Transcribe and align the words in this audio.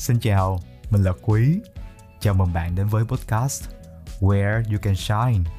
Xin 0.00 0.18
chào, 0.20 0.60
mình 0.90 1.02
là 1.02 1.12
Quý. 1.22 1.60
Chào 2.20 2.34
mừng 2.34 2.52
bạn 2.52 2.74
đến 2.74 2.86
với 2.86 3.04
podcast 3.04 3.64
Where 4.20 4.62
You 4.72 4.78
Can 4.82 4.96
Shine. 4.96 5.50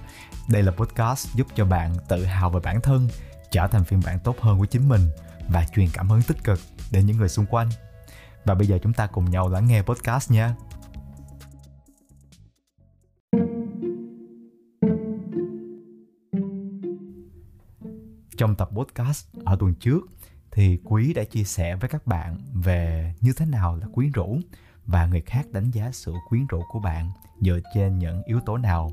Đây 0.49 0.63
là 0.63 0.71
podcast 0.71 1.35
giúp 1.35 1.47
cho 1.55 1.65
bạn 1.65 1.95
tự 2.09 2.25
hào 2.25 2.49
về 2.49 2.59
bản 2.63 2.81
thân, 2.81 3.07
trở 3.51 3.67
thành 3.67 3.83
phiên 3.83 4.01
bản 4.05 4.19
tốt 4.19 4.35
hơn 4.39 4.59
của 4.59 4.65
chính 4.65 4.89
mình 4.89 5.01
và 5.49 5.65
truyền 5.75 5.87
cảm 5.93 6.09
hứng 6.09 6.21
tích 6.21 6.43
cực 6.43 6.59
đến 6.91 7.05
những 7.05 7.17
người 7.17 7.29
xung 7.29 7.45
quanh. 7.45 7.69
Và 8.45 8.55
bây 8.55 8.67
giờ 8.67 8.79
chúng 8.83 8.93
ta 8.93 9.07
cùng 9.07 9.31
nhau 9.31 9.49
lắng 9.49 9.67
nghe 9.67 9.81
podcast 9.81 10.31
nha. 10.31 10.55
Trong 18.37 18.55
tập 18.55 18.69
podcast 18.73 19.27
ở 19.45 19.55
tuần 19.59 19.73
trước 19.75 20.01
thì 20.51 20.79
Quý 20.83 21.13
đã 21.13 21.23
chia 21.23 21.43
sẻ 21.43 21.75
với 21.75 21.89
các 21.89 22.07
bạn 22.07 22.37
về 22.53 23.13
như 23.21 23.33
thế 23.37 23.45
nào 23.45 23.75
là 23.75 23.87
quyến 23.93 24.11
rũ 24.11 24.39
và 24.85 25.05
người 25.05 25.21
khác 25.21 25.45
đánh 25.51 25.71
giá 25.71 25.89
sự 25.93 26.13
quyến 26.29 26.47
rũ 26.47 26.61
của 26.69 26.79
bạn 26.79 27.11
dựa 27.41 27.59
trên 27.73 27.99
những 27.99 28.23
yếu 28.23 28.39
tố 28.39 28.57
nào. 28.57 28.91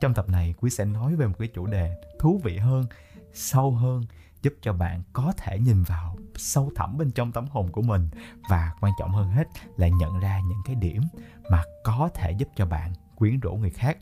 Trong 0.00 0.14
tập 0.14 0.28
này 0.28 0.54
Quý 0.60 0.70
sẽ 0.70 0.84
nói 0.84 1.16
về 1.16 1.26
một 1.26 1.34
cái 1.38 1.48
chủ 1.54 1.66
đề 1.66 1.94
thú 2.18 2.40
vị 2.44 2.58
hơn, 2.58 2.86
sâu 3.34 3.70
hơn 3.70 4.04
giúp 4.42 4.54
cho 4.62 4.72
bạn 4.72 5.02
có 5.12 5.32
thể 5.36 5.58
nhìn 5.58 5.82
vào 5.82 6.16
sâu 6.36 6.70
thẳm 6.76 6.98
bên 6.98 7.10
trong 7.10 7.32
tấm 7.32 7.46
hồn 7.46 7.72
của 7.72 7.82
mình 7.82 8.08
và 8.50 8.72
quan 8.80 8.92
trọng 8.98 9.10
hơn 9.10 9.30
hết 9.30 9.44
là 9.76 9.88
nhận 9.88 10.20
ra 10.20 10.40
những 10.40 10.62
cái 10.64 10.74
điểm 10.74 11.02
mà 11.50 11.62
có 11.84 12.10
thể 12.14 12.32
giúp 12.32 12.48
cho 12.56 12.66
bạn 12.66 12.92
quyến 13.14 13.40
rũ 13.40 13.54
người 13.54 13.70
khác. 13.70 13.98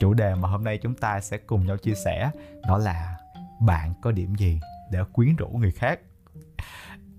Chủ 0.00 0.14
đề 0.14 0.34
mà 0.34 0.48
hôm 0.48 0.64
nay 0.64 0.78
chúng 0.82 0.94
ta 0.94 1.20
sẽ 1.20 1.38
cùng 1.38 1.66
nhau 1.66 1.76
chia 1.76 1.94
sẻ 2.04 2.30
đó 2.68 2.78
là 2.78 3.18
bạn 3.60 3.94
có 4.02 4.12
điểm 4.12 4.34
gì 4.34 4.60
để 4.92 5.04
quyến 5.12 5.36
rũ 5.36 5.48
người 5.48 5.72
khác. 5.72 6.00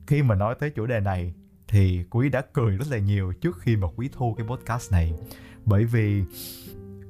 Khi 0.08 0.24
mà 0.24 0.36
nói 0.36 0.56
tới 0.60 0.70
chủ 0.70 0.86
đề 0.86 1.00
này, 1.00 1.34
thì 1.68 2.04
quý 2.10 2.30
đã 2.30 2.42
cười 2.54 2.78
rất 2.78 2.88
là 2.92 2.98
nhiều 2.98 3.34
trước 3.34 3.60
khi 3.60 3.76
mà 3.76 3.88
quý 3.96 4.10
thu 4.12 4.34
cái 4.34 4.48
podcast 4.48 4.92
này. 4.92 5.14
Bởi 5.66 5.86
vì 5.86 6.24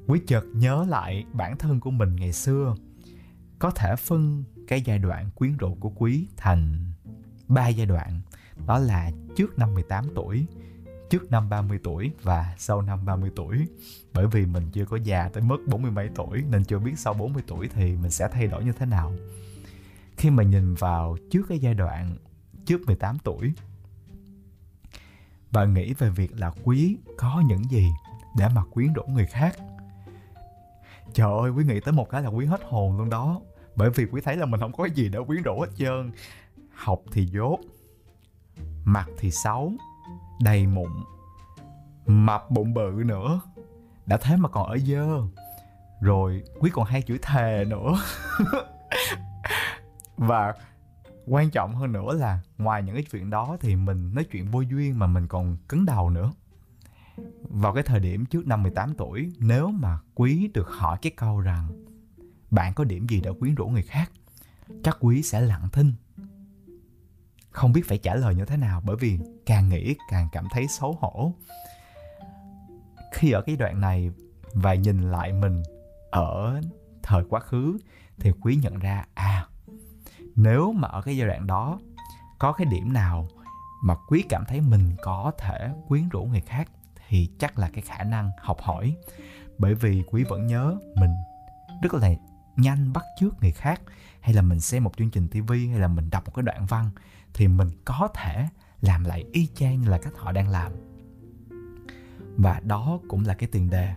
quý 0.06 0.20
chợt 0.26 0.44
nhớ 0.54 0.86
lại 0.88 1.24
bản 1.32 1.58
thân 1.58 1.80
của 1.80 1.90
mình 1.90 2.16
ngày 2.16 2.32
xưa. 2.32 2.74
Có 3.58 3.70
thể 3.70 3.96
phân 3.96 4.44
cái 4.68 4.82
giai 4.82 4.98
đoạn 4.98 5.30
quyến 5.34 5.56
rũ 5.56 5.76
của 5.80 5.90
quý 5.90 6.28
thành 6.36 6.92
ba 7.48 7.68
giai 7.68 7.86
đoạn. 7.86 8.20
Đó 8.66 8.78
là 8.78 9.10
trước 9.36 9.58
năm 9.58 9.74
18 9.74 10.04
tuổi, 10.14 10.46
trước 11.10 11.30
năm 11.30 11.48
30 11.48 11.78
tuổi 11.84 12.10
và 12.22 12.54
sau 12.58 12.82
năm 12.82 13.04
30 13.04 13.30
tuổi. 13.36 13.66
Bởi 14.12 14.26
vì 14.26 14.46
mình 14.46 14.70
chưa 14.72 14.84
có 14.84 14.96
già 14.96 15.28
tới 15.28 15.42
mức 15.42 15.58
bốn 15.66 15.82
mươi 15.82 15.90
mấy 15.90 16.08
tuổi, 16.14 16.42
nên 16.50 16.64
chưa 16.64 16.78
biết 16.78 16.92
sau 16.96 17.14
40 17.14 17.42
tuổi 17.46 17.68
thì 17.74 17.96
mình 17.96 18.10
sẽ 18.10 18.28
thay 18.32 18.46
đổi 18.46 18.64
như 18.64 18.72
thế 18.72 18.86
nào 18.86 19.12
khi 20.16 20.30
mà 20.30 20.42
nhìn 20.42 20.74
vào 20.74 21.16
trước 21.30 21.42
cái 21.48 21.58
giai 21.58 21.74
đoạn 21.74 22.16
trước 22.66 22.80
18 22.86 23.18
tuổi 23.24 23.52
và 25.50 25.64
nghĩ 25.64 25.94
về 25.94 26.10
việc 26.10 26.40
là 26.40 26.52
quý 26.64 26.96
có 27.16 27.42
những 27.46 27.64
gì 27.70 27.88
để 28.36 28.48
mà 28.54 28.64
quyến 28.64 28.92
rũ 28.92 29.02
người 29.08 29.26
khác? 29.26 29.56
Trời 31.12 31.32
ơi, 31.40 31.50
quý 31.50 31.64
nghĩ 31.64 31.80
tới 31.80 31.92
một 31.92 32.10
cái 32.10 32.22
là 32.22 32.28
quý 32.28 32.46
hết 32.46 32.60
hồn 32.64 32.98
luôn 32.98 33.10
đó. 33.10 33.40
Bởi 33.76 33.90
vì 33.90 34.06
quý 34.06 34.20
thấy 34.24 34.36
là 34.36 34.46
mình 34.46 34.60
không 34.60 34.72
có 34.72 34.84
gì 34.84 35.08
để 35.08 35.18
quyến 35.26 35.42
rũ 35.42 35.60
hết 35.60 35.68
trơn. 35.76 36.12
Học 36.74 37.00
thì 37.12 37.26
dốt, 37.26 37.58
mặt 38.84 39.08
thì 39.18 39.30
xấu, 39.30 39.72
đầy 40.40 40.66
mụn, 40.66 40.90
mập 42.06 42.50
bụng 42.50 42.74
bự 42.74 43.02
nữa. 43.04 43.40
Đã 44.06 44.16
thế 44.16 44.36
mà 44.36 44.48
còn 44.48 44.68
ở 44.68 44.78
dơ, 44.78 45.06
rồi 46.00 46.42
quý 46.60 46.70
còn 46.74 46.84
hay 46.84 47.02
chửi 47.02 47.18
thề 47.22 47.64
nữa. 47.68 47.98
và 50.16 50.54
quan 51.26 51.50
trọng 51.50 51.74
hơn 51.74 51.92
nữa 51.92 52.12
là 52.12 52.40
ngoài 52.58 52.82
những 52.82 52.94
cái 52.94 53.04
chuyện 53.10 53.30
đó 53.30 53.56
thì 53.60 53.76
mình 53.76 54.14
nói 54.14 54.24
chuyện 54.24 54.50
vô 54.50 54.60
duyên 54.60 54.98
mà 54.98 55.06
mình 55.06 55.28
còn 55.28 55.56
cứng 55.68 55.86
đầu 55.86 56.10
nữa. 56.10 56.32
Vào 57.42 57.74
cái 57.74 57.82
thời 57.82 58.00
điểm 58.00 58.26
trước 58.26 58.46
năm 58.46 58.62
18 58.62 58.94
tuổi, 58.94 59.32
nếu 59.38 59.68
mà 59.68 59.98
quý 60.14 60.50
được 60.54 60.68
hỏi 60.68 60.98
cái 61.02 61.12
câu 61.16 61.40
rằng, 61.40 61.68
bạn 62.50 62.74
có 62.74 62.84
điểm 62.84 63.08
gì 63.08 63.20
để 63.20 63.30
quyến 63.40 63.54
rũ 63.54 63.66
người 63.66 63.82
khác? 63.82 64.10
Chắc 64.82 64.96
quý 65.00 65.22
sẽ 65.22 65.40
lặng 65.40 65.68
thinh. 65.72 65.92
Không 67.50 67.72
biết 67.72 67.82
phải 67.88 67.98
trả 67.98 68.14
lời 68.14 68.34
như 68.34 68.44
thế 68.44 68.56
nào 68.56 68.82
bởi 68.84 68.96
vì 68.96 69.18
càng 69.46 69.68
nghĩ 69.68 69.94
càng 70.10 70.28
cảm 70.32 70.44
thấy 70.50 70.68
xấu 70.68 70.96
hổ. 71.00 71.32
Khi 73.12 73.30
ở 73.30 73.42
cái 73.46 73.56
đoạn 73.56 73.80
này 73.80 74.10
và 74.54 74.74
nhìn 74.74 75.10
lại 75.10 75.32
mình 75.32 75.62
ở 76.10 76.60
thời 77.02 77.24
quá 77.28 77.40
khứ 77.40 77.78
thì 78.20 78.32
quý 78.40 78.56
nhận 78.56 78.78
ra 78.78 79.04
à 79.14 79.43
nếu 80.36 80.72
mà 80.72 80.88
ở 80.88 81.02
cái 81.02 81.16
giai 81.16 81.28
đoạn 81.28 81.46
đó, 81.46 81.78
có 82.38 82.52
cái 82.52 82.66
điểm 82.66 82.92
nào 82.92 83.28
mà 83.82 83.94
quý 84.08 84.24
cảm 84.28 84.44
thấy 84.48 84.60
mình 84.60 84.96
có 85.02 85.32
thể 85.38 85.70
quyến 85.88 86.08
rũ 86.08 86.24
người 86.24 86.40
khác 86.40 86.70
thì 87.08 87.30
chắc 87.38 87.58
là 87.58 87.70
cái 87.72 87.82
khả 87.82 88.04
năng 88.04 88.30
học 88.38 88.60
hỏi. 88.60 88.96
Bởi 89.58 89.74
vì 89.74 90.02
quý 90.10 90.24
vẫn 90.24 90.46
nhớ 90.46 90.76
mình 90.96 91.10
rất 91.82 91.94
là 91.94 92.10
nhanh 92.56 92.92
bắt 92.92 93.04
chước 93.20 93.42
người 93.42 93.52
khác. 93.52 93.80
Hay 94.20 94.34
là 94.34 94.42
mình 94.42 94.60
xem 94.60 94.84
một 94.84 94.92
chương 94.96 95.10
trình 95.10 95.28
tivi 95.28 95.68
hay 95.68 95.80
là 95.80 95.88
mình 95.88 96.10
đọc 96.10 96.24
một 96.26 96.32
cái 96.34 96.42
đoạn 96.42 96.66
văn, 96.66 96.90
thì 97.34 97.48
mình 97.48 97.68
có 97.84 98.08
thể 98.14 98.48
làm 98.80 99.04
lại 99.04 99.24
y 99.32 99.46
chang 99.46 99.80
như 99.80 99.88
là 99.88 99.98
cách 99.98 100.12
họ 100.16 100.32
đang 100.32 100.48
làm. 100.48 100.72
Và 102.36 102.60
đó 102.60 102.98
cũng 103.08 103.24
là 103.26 103.34
cái 103.34 103.48
tiền 103.52 103.70
đề 103.70 103.94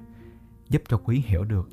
giúp 0.69 0.81
cho 0.89 0.97
quý 0.97 1.23
hiểu 1.27 1.43
được 1.43 1.69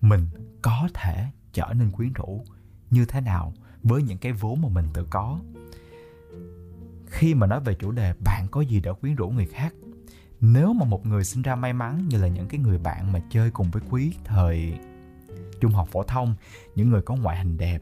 mình 0.00 0.26
có 0.62 0.88
thể 0.94 1.26
trở 1.52 1.72
nên 1.74 1.90
quyến 1.90 2.12
rũ 2.12 2.44
như 2.90 3.04
thế 3.04 3.20
nào 3.20 3.54
với 3.88 4.02
những 4.02 4.18
cái 4.18 4.32
vốn 4.32 4.62
mà 4.62 4.68
mình 4.68 4.86
tự 4.92 5.06
có. 5.10 5.38
Khi 7.06 7.34
mà 7.34 7.46
nói 7.46 7.60
về 7.60 7.74
chủ 7.74 7.90
đề, 7.90 8.14
bạn 8.24 8.46
có 8.50 8.60
gì 8.60 8.80
để 8.80 8.92
quyến 9.00 9.14
rũ 9.14 9.28
người 9.28 9.46
khác? 9.46 9.74
Nếu 10.40 10.72
mà 10.72 10.84
một 10.84 11.06
người 11.06 11.24
sinh 11.24 11.42
ra 11.42 11.54
may 11.54 11.72
mắn 11.72 12.08
như 12.08 12.18
là 12.18 12.28
những 12.28 12.48
cái 12.48 12.60
người 12.60 12.78
bạn 12.78 13.12
mà 13.12 13.20
chơi 13.30 13.50
cùng 13.50 13.70
với 13.70 13.82
quý 13.90 14.14
thời 14.24 14.78
trung 15.60 15.72
học 15.72 15.88
phổ 15.92 16.02
thông, 16.02 16.34
những 16.74 16.90
người 16.90 17.02
có 17.02 17.14
ngoại 17.14 17.38
hình 17.38 17.58
đẹp, 17.58 17.78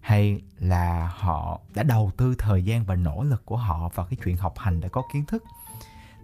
hay 0.00 0.42
là 0.58 1.12
họ 1.16 1.60
đã 1.74 1.82
đầu 1.82 2.10
tư 2.16 2.34
thời 2.38 2.64
gian 2.64 2.84
và 2.84 2.94
nỗ 2.94 3.22
lực 3.22 3.42
của 3.44 3.56
họ 3.56 3.88
vào 3.94 4.06
cái 4.06 4.16
chuyện 4.24 4.36
học 4.36 4.54
hành 4.58 4.80
để 4.80 4.88
có 4.88 5.02
kiến 5.12 5.24
thức, 5.26 5.44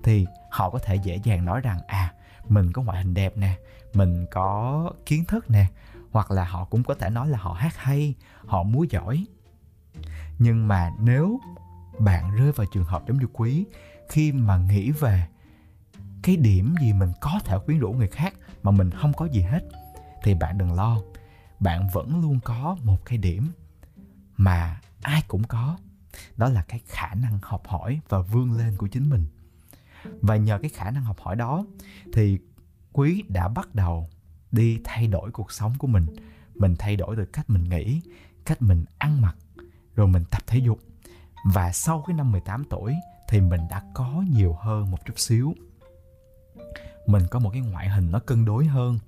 thì 0.03 0.27
họ 0.51 0.71
có 0.71 0.79
thể 0.79 0.97
dễ 0.97 1.21
dàng 1.25 1.45
nói 1.45 1.61
rằng 1.61 1.79
à 1.87 2.13
mình 2.49 2.73
có 2.73 2.83
ngoại 2.83 2.99
hình 3.05 3.15
đẹp 3.15 3.37
nè, 3.37 3.59
mình 3.95 4.27
có 4.31 4.93
kiến 5.07 5.25
thức 5.25 5.51
nè 5.51 5.67
hoặc 6.11 6.31
là 6.31 6.45
họ 6.45 6.65
cũng 6.65 6.83
có 6.83 6.95
thể 6.95 7.11
nói 7.11 7.29
là 7.29 7.39
họ 7.39 7.53
hát 7.53 7.77
hay, 7.77 8.15
họ 8.47 8.63
múa 8.63 8.85
giỏi. 8.91 9.27
Nhưng 10.39 10.69
mà 10.69 10.91
nếu 11.01 11.41
bạn 11.99 12.37
rơi 12.37 12.53
vào 12.53 12.67
trường 12.73 12.85
hợp 12.85 13.03
giống 13.09 13.19
như 13.19 13.27
quý, 13.33 13.65
khi 14.09 14.33
mà 14.33 14.57
nghĩ 14.57 14.91
về 14.91 15.27
cái 16.23 16.37
điểm 16.37 16.75
gì 16.81 16.93
mình 16.93 17.13
có 17.21 17.41
thể 17.45 17.59
quyến 17.67 17.79
rũ 17.79 17.93
người 17.93 18.09
khác 18.09 18.35
mà 18.63 18.71
mình 18.71 18.91
không 18.91 19.13
có 19.13 19.27
gì 19.27 19.41
hết, 19.41 19.61
thì 20.23 20.35
bạn 20.35 20.59
đừng 20.59 20.73
lo. 20.73 20.97
Bạn 21.61 21.89
vẫn 21.93 22.21
luôn 22.21 22.41
có 22.45 22.77
một 22.85 23.05
cái 23.05 23.19
điểm 23.19 23.49
mà 24.37 24.81
ai 25.03 25.23
cũng 25.29 25.45
có. 25.45 25.79
Đó 26.37 26.49
là 26.49 26.63
cái 26.63 26.81
khả 26.87 27.15
năng 27.15 27.39
học 27.43 27.63
hỏi 27.67 28.01
và 28.09 28.21
vươn 28.21 28.53
lên 28.53 28.77
của 28.77 28.87
chính 28.87 29.11
mình. 29.11 29.27
Và 30.21 30.37
nhờ 30.37 30.59
cái 30.63 30.71
khả 30.71 30.91
năng 30.91 31.05
học 31.05 31.21
hỏi 31.21 31.37
đó, 31.37 31.65
thì 32.13 32.39
quý 32.93 33.25
đã 33.29 33.49
bắt 33.49 33.75
đầu 33.75 34.09
đi 34.53 34.81
thay 34.85 35.07
đổi 35.07 35.31
cuộc 35.31 35.53
sống 35.53 35.73
của 35.79 35.87
mình. 35.87 36.07
Mình 36.55 36.77
thay 36.79 36.97
đổi 36.97 37.17
từ 37.17 37.25
cách 37.25 37.51
mình 37.51 37.65
nghĩ 37.65 38.01
cách 38.45 38.63
mình 38.63 38.85
ăn 38.99 39.21
mặc 39.21 39.37
rồi 39.97 40.07
mình 40.07 40.25
tập 40.31 40.43
thể 40.47 40.59
dục. 40.59 40.79
Và 41.53 41.73
sau 41.73 42.05
cái 42.07 42.17
năm 42.17 42.33
18 42.33 42.65
tuổi 42.71 42.95
thì 43.29 43.41
mình 43.41 43.61
đã 43.71 43.83
có 43.95 44.25
nhiều 44.31 44.57
hơn 44.61 44.91
một 44.91 45.07
chút 45.07 45.19
xíu. 45.19 45.55
Mình 47.07 47.23
có 47.31 47.39
một 47.39 47.51
cái 47.51 47.63
ngoại 47.63 47.89
hình 47.89 48.11
nó 48.11 48.19
cân 48.19 48.45
đối 48.45 48.65
hơn. 48.65 48.99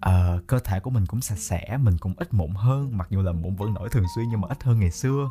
À, 0.00 0.38
cơ 0.46 0.58
thể 0.58 0.80
của 0.80 0.90
mình 0.90 1.06
cũng 1.06 1.20
sạch 1.20 1.38
sẽ 1.38 1.76
mình 1.76 1.98
cũng 1.98 2.14
ít 2.16 2.34
mụn 2.34 2.50
hơn 2.50 2.98
mặc 2.98 3.08
dù 3.10 3.22
là 3.22 3.32
mụn 3.32 3.56
vẫn 3.56 3.74
nổi 3.74 3.88
thường 3.88 4.04
xuyên 4.14 4.26
nhưng 4.30 4.40
mà 4.40 4.48
ít 4.48 4.62
hơn 4.62 4.80
ngày 4.80 4.90
xưa. 4.90 5.28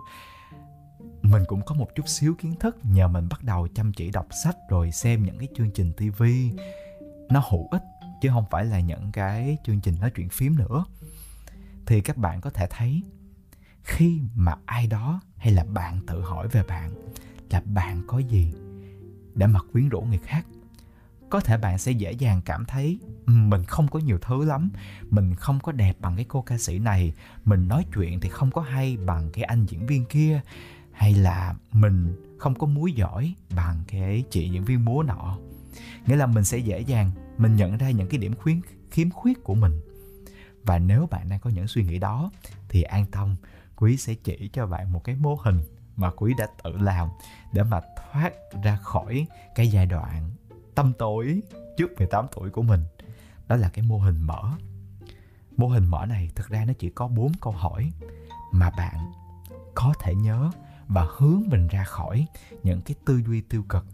Mình 1.22 1.44
cũng 1.47 1.62
có 1.66 1.75
một 1.75 1.88
chút 1.95 2.07
xíu 2.07 2.35
kiến 2.35 2.56
thức 2.56 2.77
nhờ 2.83 3.07
mình 3.07 3.27
bắt 3.30 3.44
đầu 3.44 3.68
chăm 3.75 3.94
chỉ 3.94 4.12
đọc 4.12 4.27
sách 4.44 4.56
rồi 4.69 4.91
xem 4.91 5.24
những 5.24 5.38
cái 5.38 5.48
chương 5.56 5.71
trình 5.71 5.94
tivi 5.98 6.51
nó 7.30 7.44
hữu 7.50 7.68
ích 7.71 7.83
chứ 8.21 8.29
không 8.29 8.45
phải 8.51 8.65
là 8.65 8.79
những 8.79 9.12
cái 9.12 9.57
chương 9.65 9.81
trình 9.81 9.95
nói 10.00 10.12
chuyện 10.15 10.29
phím 10.29 10.56
nữa. 10.56 10.85
Thì 11.85 12.01
các 12.01 12.17
bạn 12.17 12.41
có 12.41 12.50
thể 12.50 12.67
thấy, 12.69 13.03
khi 13.83 14.21
mà 14.35 14.56
ai 14.65 14.88
đó 14.88 15.21
hay 15.38 15.53
là 15.53 15.63
bạn 15.63 16.00
tự 16.07 16.21
hỏi 16.21 16.47
về 16.47 16.63
bạn 16.63 16.91
là 17.50 17.62
bạn 17.65 18.01
có 18.07 18.19
gì 18.19 18.53
để 19.35 19.47
mà 19.47 19.59
quyến 19.71 19.89
rũ 19.89 20.01
người 20.01 20.17
khác, 20.17 20.45
có 21.29 21.39
thể 21.39 21.57
bạn 21.57 21.77
sẽ 21.77 21.91
dễ 21.91 22.12
dàng 22.12 22.41
cảm 22.45 22.65
thấy 22.65 23.00
ừ, 23.25 23.33
mình 23.33 23.63
không 23.63 23.88
có 23.88 24.00
nhiều 24.00 24.17
thứ 24.21 24.45
lắm, 24.45 24.69
mình 25.09 25.35
không 25.35 25.59
có 25.59 25.71
đẹp 25.71 25.97
bằng 26.00 26.15
cái 26.15 26.25
cô 26.25 26.41
ca 26.41 26.57
sĩ 26.57 26.79
này, 26.79 27.13
mình 27.45 27.67
nói 27.67 27.85
chuyện 27.94 28.19
thì 28.19 28.29
không 28.29 28.51
có 28.51 28.62
hay 28.62 28.97
bằng 28.97 29.29
cái 29.33 29.44
anh 29.44 29.65
diễn 29.65 29.85
viên 29.85 30.06
kia, 30.06 30.41
hay 30.91 31.13
là 31.13 31.56
mình 31.71 32.15
không 32.39 32.56
có 32.56 32.67
múa 32.67 32.88
giỏi 32.88 33.35
bằng 33.56 33.83
cái 33.88 34.23
chị 34.31 34.50
diễn 34.50 34.65
viên 34.65 34.85
múa 34.85 35.03
nọ. 35.03 35.38
Nghĩa 36.06 36.15
là 36.15 36.25
mình 36.25 36.44
sẽ 36.44 36.57
dễ 36.57 36.79
dàng 36.79 37.12
mình 37.38 37.56
nhận 37.56 37.78
ra 37.78 37.90
những 37.90 38.08
cái 38.10 38.18
điểm 38.18 38.36
khuyến, 38.36 38.62
khiếm 38.92 39.10
khuyết 39.10 39.44
của 39.44 39.56
mình. 39.56 39.82
Và 40.64 40.80
nếu 40.80 41.08
bạn 41.12 41.30
đang 41.30 41.40
có 41.40 41.50
những 41.50 41.68
suy 41.68 41.84
nghĩ 41.84 42.00
đó, 42.00 42.32
thì 42.70 42.82
an 42.82 43.06
tâm, 43.12 43.36
quý 43.76 43.98
sẽ 43.98 44.14
chỉ 44.14 44.50
cho 44.54 44.68
bạn 44.68 44.94
một 44.94 45.04
cái 45.04 45.16
mô 45.16 45.36
hình 45.44 45.60
mà 45.96 46.12
quý 46.12 46.34
đã 46.38 46.48
tự 46.64 46.78
làm 46.78 47.10
để 47.54 47.64
mà 47.64 47.82
thoát 47.98 48.34
ra 48.64 48.76
khỏi 48.76 49.28
cái 49.56 49.68
giai 49.68 49.86
đoạn 49.86 50.32
tâm 50.76 50.94
tối 50.98 51.42
trước 51.78 51.92
18 51.98 52.26
tuổi 52.36 52.50
của 52.50 52.62
mình. 52.62 52.84
Đó 53.48 53.56
là 53.56 53.70
cái 53.70 53.86
mô 53.86 53.98
hình 53.98 54.22
mở. 54.22 54.52
Mô 55.58 55.68
hình 55.68 55.86
mở 55.86 56.06
này 56.06 56.30
thực 56.36 56.50
ra 56.50 56.66
nó 56.66 56.74
chỉ 56.80 56.90
có 56.90 57.08
bốn 57.08 57.32
câu 57.42 57.54
hỏi 57.54 57.92
mà 58.52 58.70
bạn 58.78 59.12
có 59.76 59.94
thể 60.00 60.16
nhớ 60.16 60.52
và 60.88 61.08
hướng 61.18 61.44
mình 61.48 61.68
ra 61.68 61.84
khỏi 61.84 62.28
những 62.64 62.82
cái 62.82 62.96
tư 63.06 63.22
duy 63.28 63.42
tiêu 63.42 63.64
cực 63.70 63.86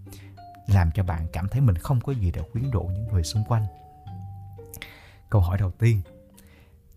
làm 0.74 0.92
cho 0.92 1.04
bạn 1.04 1.28
cảm 1.34 1.48
thấy 1.48 1.62
mình 1.62 1.76
không 1.76 2.02
có 2.02 2.14
gì 2.14 2.32
để 2.32 2.42
khuyến 2.52 2.72
rũ 2.72 2.84
những 2.94 3.08
người 3.08 3.24
xung 3.24 3.44
quanh. 3.44 3.66
Câu 5.30 5.42
hỏi 5.42 5.58
đầu 5.58 5.72
tiên, 5.72 6.02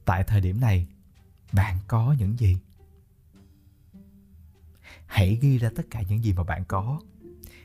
tại 0.04 0.24
thời 0.24 0.40
điểm 0.40 0.60
này, 0.60 0.86
bạn 1.52 1.78
có 1.88 2.14
những 2.18 2.38
gì? 2.38 2.58
Hãy 5.06 5.38
ghi 5.40 5.58
ra 5.58 5.70
tất 5.76 5.82
cả 5.90 6.02
những 6.08 6.24
gì 6.24 6.32
mà 6.32 6.44
bạn 6.44 6.64
có. 6.64 7.00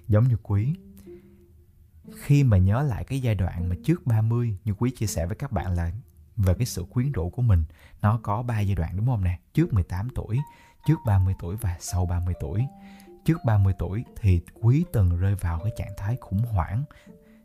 Giống 0.08 0.28
như 0.28 0.38
quý, 0.44 0.76
khi 2.24 2.44
mà 2.44 2.58
nhớ 2.58 2.82
lại 2.82 3.04
cái 3.04 3.22
giai 3.22 3.36
đoạn 3.36 3.70
mà 3.70 3.76
trước 3.84 4.06
30 4.06 4.58
như 4.66 4.74
quý 4.74 4.92
chia 4.92 5.08
sẻ 5.08 5.26
với 5.26 5.36
các 5.36 5.52
bạn 5.52 5.76
là 5.76 5.92
về 6.38 6.54
cái 6.54 6.66
sự 6.66 6.86
quyến 6.90 7.12
rũ 7.12 7.30
của 7.30 7.42
mình, 7.42 7.64
nó 8.02 8.20
có 8.24 8.44
ba 8.44 8.60
giai 8.60 8.76
đoạn, 8.76 8.98
đúng 8.98 9.06
không 9.06 9.24
nè? 9.24 9.40
Trước 9.54 9.74
18 9.74 10.10
tuổi, 10.16 10.40
trước 10.88 11.00
30 11.06 11.34
tuổi 11.42 11.56
và 11.56 11.78
sau 11.80 12.06
30 12.06 12.34
tuổi 12.40 12.66
trước 13.30 13.46
30 13.46 13.74
tuổi 13.80 14.04
thì 14.16 14.42
quý 14.62 14.86
từng 14.94 15.18
rơi 15.18 15.36
vào 15.36 15.60
cái 15.64 15.72
trạng 15.78 15.94
thái 15.98 16.18
khủng 16.22 16.42
hoảng 16.42 16.84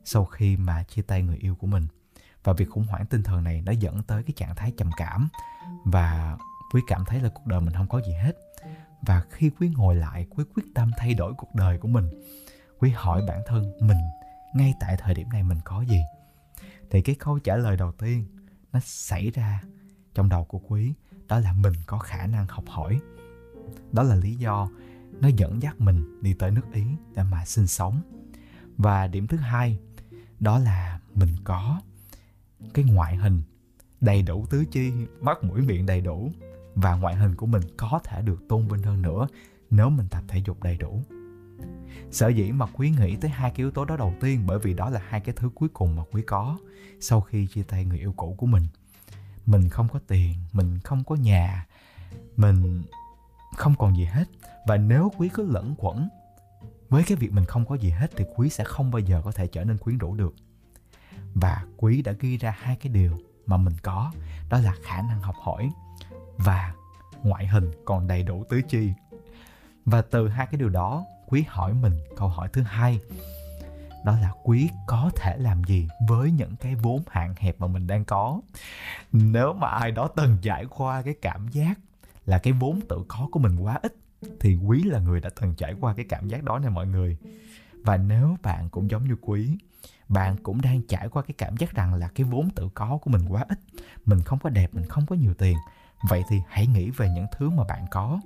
sau 0.05 0.25
khi 0.25 0.57
mà 0.57 0.83
chia 0.83 1.03
tay 1.03 1.23
người 1.23 1.37
yêu 1.37 1.55
của 1.55 1.67
mình. 1.67 1.87
Và 2.45 2.53
việc 2.53 2.71
khủng 2.71 2.87
hoảng 2.87 3.07
tinh 3.07 3.23
thần 3.23 3.45
này 3.45 3.63
nó 3.67 3.73
dẫn 3.73 4.03
tới 4.03 4.23
cái 4.23 4.33
trạng 4.37 4.55
thái 4.55 4.73
trầm 4.77 4.91
cảm 4.97 5.29
và 5.85 6.37
quý 6.73 6.81
cảm 6.87 7.05
thấy 7.05 7.21
là 7.21 7.29
cuộc 7.29 7.47
đời 7.47 7.61
mình 7.61 7.75
không 7.75 7.89
có 7.89 8.01
gì 8.07 8.13
hết. 8.13 8.33
Và 9.03 9.23
khi 9.31 9.51
quý 9.61 9.69
ngồi 9.77 9.97
lại, 9.97 10.27
quý 10.31 10.45
quyết 10.55 10.65
tâm 10.75 10.91
thay 10.97 11.15
đổi 11.15 11.35
cuộc 11.39 11.55
đời 11.55 11.79
của 11.79 11.89
mình, 11.89 12.11
quý 12.79 12.91
hỏi 12.91 13.23
bản 13.29 13.41
thân 13.47 13.73
mình, 13.81 14.01
ngay 14.55 14.75
tại 14.81 14.97
thời 14.99 15.15
điểm 15.15 15.29
này 15.33 15.43
mình 15.43 15.59
có 15.65 15.83
gì? 15.83 16.01
Thì 16.91 17.03
cái 17.03 17.17
câu 17.19 17.39
trả 17.39 17.57
lời 17.57 17.77
đầu 17.77 17.93
tiên 17.93 18.27
nó 18.73 18.81
xảy 18.85 19.31
ra 19.31 19.63
trong 20.15 20.29
đầu 20.29 20.45
của 20.45 20.61
quý 20.69 20.95
đó 21.29 21.39
là 21.39 21.53
mình 21.53 21.75
có 21.87 21.99
khả 21.99 22.27
năng 22.27 22.47
học 22.47 22.65
hỏi. 22.69 23.01
Đó 23.93 24.03
là 24.03 24.15
lý 24.15 24.35
do 24.35 24.69
nó 25.21 25.29
dẫn 25.37 25.63
dắt 25.63 25.81
mình 25.81 26.23
đi 26.23 26.35
tới 26.35 26.51
nước 26.51 26.73
ý 26.73 26.85
để 27.15 27.23
mà 27.23 27.45
sinh 27.45 27.67
sống. 27.67 28.01
Và 28.77 29.07
điểm 29.07 29.27
thứ 29.27 29.37
hai, 29.37 29.79
đó 30.41 30.59
là 30.59 31.01
mình 31.15 31.37
có 31.45 31.81
cái 32.75 32.85
ngoại 32.85 33.17
hình 33.17 33.43
đầy 34.01 34.23
đủ, 34.23 34.47
tứ 34.51 34.65
chi, 34.71 34.93
mắt, 35.21 35.45
mũi, 35.45 35.61
miệng 35.61 35.87
đầy 35.87 36.01
đủ. 36.01 36.33
Và 36.75 36.95
ngoại 36.95 37.17
hình 37.17 37.35
của 37.35 37.47
mình 37.47 37.63
có 37.77 38.01
thể 38.05 38.23
được 38.23 38.49
tôn 38.49 38.69
vinh 38.69 38.83
hơn 38.83 39.03
nữa 39.03 39.29
nếu 39.71 39.91
mình 39.91 40.07
tập 40.11 40.23
thể 40.29 40.43
dục 40.47 40.63
đầy 40.63 40.77
đủ. 40.77 41.03
Sở 42.11 42.29
dĩ 42.29 42.53
mà 42.53 42.67
quý 42.67 42.91
nghĩ 42.91 43.17
tới 43.17 43.31
hai 43.31 43.51
cái 43.51 43.59
yếu 43.59 43.71
tố 43.71 43.85
đó 43.85 43.97
đầu 43.97 44.15
tiên, 44.21 44.43
bởi 44.47 44.59
vì 44.59 44.75
đó 44.75 44.91
là 44.91 45.01
hai 45.09 45.21
cái 45.21 45.35
thứ 45.39 45.51
cuối 45.55 45.69
cùng 45.69 45.97
mà 45.97 46.03
quý 46.13 46.23
có 46.23 46.59
sau 47.01 47.21
khi 47.21 47.47
chia 47.47 47.63
tay 47.63 47.85
người 47.85 47.99
yêu 47.99 48.13
cũ 48.17 48.35
của 48.39 48.47
mình. 48.47 48.67
Mình 49.47 49.69
không 49.69 49.89
có 49.93 49.99
tiền, 50.07 50.35
mình 50.53 50.79
không 50.79 51.05
có 51.05 51.15
nhà, 51.15 51.67
mình 52.37 52.83
không 53.57 53.75
còn 53.79 53.97
gì 53.97 54.05
hết. 54.05 54.25
Và 54.67 54.77
nếu 54.77 55.13
quý 55.17 55.29
cứ 55.35 55.51
lẫn 55.51 55.75
quẩn 55.79 56.09
với 56.89 57.05
cái 57.07 57.17
việc 57.17 57.33
mình 57.33 57.45
không 57.45 57.67
có 57.67 57.75
gì 57.75 57.91
hết, 57.91 58.11
thì 58.17 58.25
quý 58.37 58.51
sẽ 58.51 58.65
không 58.65 58.91
bao 58.91 59.01
giờ 59.01 59.23
có 59.25 59.33
thể 59.33 59.47
trở 59.47 59.65
nên 59.65 59.79
quyến 59.79 59.99
rũ 59.99 60.15
được. 60.15 60.35
Và 61.35 61.65
quý 61.77 62.03
đã 62.03 62.13
ghi 62.13 62.37
ra 62.37 62.57
hai 62.61 62.77
cái 62.77 62.93
điều 62.93 63.19
mà 63.47 63.57
mình 63.57 63.75
có, 63.83 64.13
đó 64.49 64.59
là 64.59 64.75
khả 64.83 65.03
năng 65.03 65.21
học 65.21 65.37
hỏi 65.43 65.71
và 66.37 66.75
ngoại 67.23 67.47
hình 67.47 67.71
còn 67.85 68.07
đầy 68.07 68.23
đủ 68.23 68.45
tứ 68.49 68.63
chi. 68.69 68.93
Và 69.85 70.03
từ 70.03 70.29
hai 70.29 70.47
cái 70.47 70.59
điều 70.59 70.69
đó, 70.69 71.05
quý 71.27 71.45
hỏi 71.49 71.73
mình 71.75 71.93
câu 72.17 72.29
hỏi 72.29 72.49
thứ 72.53 72.63
hai, 72.63 73.01
đó 74.05 74.19
là 74.19 74.33
quý 74.43 74.69
có 74.87 75.11
thể 75.17 75.37
làm 75.37 75.65
gì 75.65 75.89
với 76.09 76.31
những 76.31 76.57
cái 76.57 76.75
vốn 76.75 77.03
hạn 77.11 77.35
hẹp 77.39 77.61
mà 77.61 77.67
mình 77.67 77.87
đang 77.87 78.05
có? 78.05 78.41
Nếu 79.13 79.53
mà 79.53 79.69
ai 79.69 79.91
đó 79.93 80.09
từng 80.17 80.39
trải 80.43 80.67
qua 80.71 81.03
cái 81.03 81.15
cảm 81.23 81.49
giác 81.49 81.75
là 82.27 82.39
cái 82.39 82.53
vốn 82.53 82.81
tự 82.89 83.05
có 83.09 83.29
của 83.33 83.39
mình 83.39 83.57
quá 83.57 83.79
ít, 83.83 83.97
thì 84.41 84.57
quý 84.57 84.83
là 84.83 84.99
người 84.99 85.21
đã 85.21 85.31
từng 85.41 85.55
trải 85.55 85.75
qua 85.81 85.95
cái 85.95 86.07
cảm 86.09 86.29
giác 86.29 86.43
đó 86.45 86.59
nè 86.59 86.69
mọi 86.69 86.87
người. 86.87 87.17
Và 87.85 87.97
nếu 87.97 88.37
bạn 88.43 88.69
cũng 88.71 88.91
giống 88.91 89.05
như 89.05 89.17
quý, 89.21 89.59
bạn 90.09 90.37
cũng 90.43 90.61
đang 90.61 90.83
trải 90.83 91.09
qua 91.09 91.23
cái 91.23 91.35
cảm 91.39 91.57
giác 91.57 91.75
rằng 91.75 91.95
là 91.95 92.09
cái 92.09 92.25
vốn 92.25 92.51
tự 92.51 92.69
có 92.75 92.99
của 93.03 93.11
mình 93.11 93.27
quá 93.29 93.45
ít, 93.49 93.59
mình 94.05 94.21
không 94.23 94.39
có 94.39 94.51
đẹp, 94.51 94.75
mình 94.75 94.87
không 94.87 95.07
có 95.07 95.17
nhiều 95.17 95.35
tiền, 95.35 95.57
vậy 96.09 96.23
thì 96.29 96.43
hãy 96.49 96.67
nghĩ 96.67 96.91
về 96.91 97.09
những 97.09 97.27
thứ 97.33 97.51
mà 97.51 97.65
bạn 97.65 97.87
có. 97.91 98.21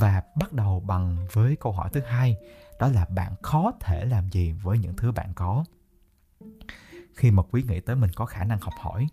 Và 0.00 0.22
bắt 0.36 0.52
đầu 0.52 0.80
bằng 0.80 1.26
với 1.32 1.56
câu 1.60 1.72
hỏi 1.72 1.90
thứ 1.92 2.00
hai, 2.00 2.36
đó 2.80 2.88
là 2.88 3.04
bạn 3.04 3.32
khó 3.42 3.72
thể 3.80 4.04
làm 4.04 4.28
gì 4.28 4.52
với 4.52 4.78
những 4.78 4.96
thứ 4.96 5.12
bạn 5.12 5.32
có? 5.34 5.64
Khi 7.14 7.30
mà 7.30 7.42
quý 7.50 7.62
nghĩ 7.62 7.80
tới 7.80 7.96
mình 7.96 8.10
có 8.14 8.26
khả 8.26 8.44
năng 8.44 8.58
học 8.58 8.74
hỏi, 8.80 9.06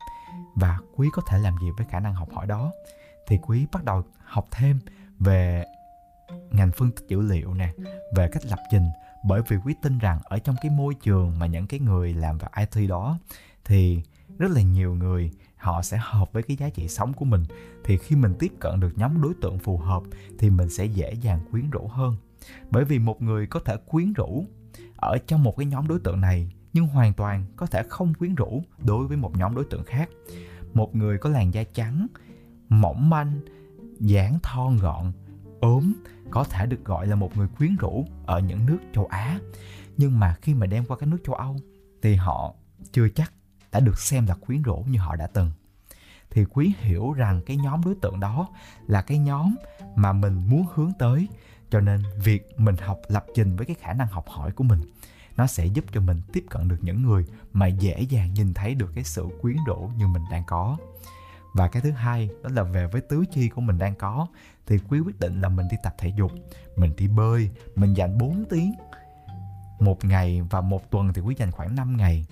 và 0.56 0.80
quý 0.96 1.08
có 1.14 1.22
thể 1.28 1.40
làm 1.40 1.56
gì 1.62 1.68
với 1.78 1.88
khả 1.90 2.00
năng 2.00 2.14
học 2.14 2.30
hỏi 2.34 2.48
đó? 2.48 2.72
Thì 3.28 3.38
quý 3.42 3.66
bắt 3.72 3.84
đầu 3.84 4.04
học 4.24 4.48
thêm 4.52 4.80
về 5.20 5.66
ngành 6.52 6.72
phân 6.72 6.92
tích 6.92 7.06
dữ 7.08 7.22
liệu 7.22 7.54
nè, 7.54 7.74
về 8.16 8.28
cách 8.32 8.46
lập 8.46 8.60
trình. 8.72 8.90
Bởi 9.26 9.42
vì 9.48 9.58
quý 9.66 9.76
tin 9.82 9.98
rằng 9.98 10.20
ở 10.24 10.40
trong 10.40 10.56
cái 10.62 10.72
môi 10.72 10.94
trường 10.94 11.40
mà 11.40 11.46
những 11.46 11.68
cái 11.68 11.80
người 11.80 12.14
làm 12.14 12.38
vào 12.38 12.52
IT 12.58 12.90
đó, 12.90 13.20
thì 13.66 14.02
rất 14.38 14.52
là 14.52 14.62
nhiều 14.62 14.96
người 14.96 15.32
họ 15.58 15.82
sẽ 15.82 15.98
hợp 16.02 16.34
với 16.34 16.44
cái 16.44 16.58
giá 16.58 16.70
trị 16.70 16.88
sống 16.88 17.14
của 17.14 17.26
mình. 17.26 17.44
Thì 17.84 17.98
khi 17.98 18.16
mình 18.16 18.34
tiếp 18.40 18.52
cận 18.60 18.80
được 18.80 18.98
nhóm 18.98 19.22
đối 19.22 19.34
tượng 19.42 19.60
phù 19.60 19.78
hợp 19.78 20.04
thì 20.40 20.50
mình 20.50 20.70
sẽ 20.70 20.86
dễ 20.86 21.14
dàng 21.14 21.40
quyến 21.52 21.70
rũ 21.70 21.88
hơn. 21.88 22.16
Bởi 22.72 22.86
vì 22.86 23.00
một 23.00 23.22
người 23.22 23.48
có 23.48 23.60
thể 23.66 23.78
quyến 23.86 24.14
rũ 24.14 24.46
ở 24.96 25.18
trong 25.28 25.44
một 25.44 25.58
cái 25.58 25.66
nhóm 25.66 25.88
đối 25.88 26.00
tượng 26.00 26.22
này, 26.22 26.52
nhưng 26.74 26.88
hoàn 26.88 27.14
toàn 27.14 27.46
có 27.56 27.66
thể 27.66 27.84
không 27.90 28.14
quyến 28.14 28.36
rũ 28.36 28.64
đối 28.78 29.08
với 29.08 29.18
một 29.18 29.38
nhóm 29.38 29.56
đối 29.56 29.66
tượng 29.66 29.84
khác. 29.84 30.10
Một 30.74 30.96
người 30.96 31.18
có 31.18 31.30
làn 31.30 31.54
da 31.54 31.64
trắng 31.74 32.08
mỏng 32.70 33.10
manh, 33.10 33.40
dáng 34.00 34.40
thon 34.44 34.78
gọn, 34.78 35.12
ốm, 35.60 35.94
có 36.32 36.44
thể 36.44 36.66
được 36.66 36.86
gọi 36.86 37.08
là 37.08 37.16
một 37.16 37.38
người 37.38 37.48
quyến 37.58 37.76
rũ 37.76 38.06
ở 38.26 38.40
những 38.40 38.66
nước 38.66 38.80
châu 38.94 39.06
á. 39.06 39.40
Nhưng 39.98 40.20
mà 40.20 40.36
khi 40.42 40.54
mà 40.54 40.66
đem 40.66 40.86
qua 40.86 40.98
các 40.98 41.10
nước 41.10 41.18
châu 41.26 41.36
âu 41.36 41.56
thì 42.02 42.16
họ 42.16 42.54
chưa 42.92 43.10
chắc 43.10 43.34
đã 43.72 43.80
được 43.80 44.00
xem 44.00 44.26
là 44.26 44.36
quyến 44.36 44.62
rũ 44.62 44.86
như 44.90 45.00
họ 45.00 45.16
đã 45.16 45.28
từng. 45.28 45.52
Thì 46.30 46.46
quý 46.46 46.74
hiểu 46.80 47.14
rằng 47.14 47.42
cái 47.46 47.58
nhóm 47.58 47.82
đối 47.86 47.96
tượng 47.96 48.20
đó 48.20 48.48
là 48.88 49.02
cái 49.02 49.18
nhóm 49.18 49.56
mà 49.96 50.14
mình 50.14 50.42
muốn 50.48 50.66
hướng 50.74 50.92
tới, 51.00 51.28
cho 51.70 51.80
nên 51.80 52.02
việc 52.24 52.60
mình 52.60 52.76
học 52.78 53.00
lập 53.08 53.26
trình 53.36 53.56
với 53.56 53.66
cái 53.66 53.76
khả 53.80 53.94
năng 53.94 54.08
học 54.08 54.26
hỏi 54.28 54.52
của 54.52 54.64
mình, 54.64 54.82
nó 55.38 55.48
sẽ 55.48 55.66
giúp 55.66 55.86
cho 55.94 56.02
mình 56.02 56.22
tiếp 56.34 56.46
cận 56.50 56.68
được 56.68 56.78
những 56.82 57.02
người 57.02 57.26
mà 57.54 57.68
dễ 57.68 58.02
dàng 58.02 58.34
nhìn 58.34 58.54
thấy 58.54 58.76
được 58.76 58.92
cái 58.96 59.04
sự 59.04 59.28
quyến 59.42 59.58
rũ 59.68 59.92
như 59.98 60.08
mình 60.08 60.24
đang 60.32 60.44
có 60.48 60.78
và 61.60 61.68
cái 61.68 61.82
thứ 61.82 61.92
hai 61.92 62.30
đó 62.44 62.50
là 62.54 62.64
về 62.64 62.88
với 62.88 63.02
tứ 63.02 63.26
chi 63.32 63.50
của 63.50 63.62
mình 63.62 63.78
đang 63.78 63.96
có. 63.96 64.28
Thì 64.66 64.78
quý 64.90 65.00
quyết 65.00 65.20
định 65.20 65.42
là 65.42 65.50
mình 65.50 65.68
đi 65.72 65.78
tập 65.84 65.96
thể 65.98 66.14
dục, 66.18 66.32
mình 66.76 66.94
đi 66.98 67.08
bơi, 67.08 67.50
mình 67.76 67.94
dành 67.94 68.18
4 68.18 68.46
tiếng 68.50 68.74
một 69.80 70.06
ngày 70.06 70.42
và 70.50 70.62
một 70.62 70.92
tuần 70.92 71.14
thì 71.14 71.22
quý 71.22 71.36
dành 71.38 71.52
khoảng 71.52 71.76
5 71.76 71.98
ngày 71.98 72.26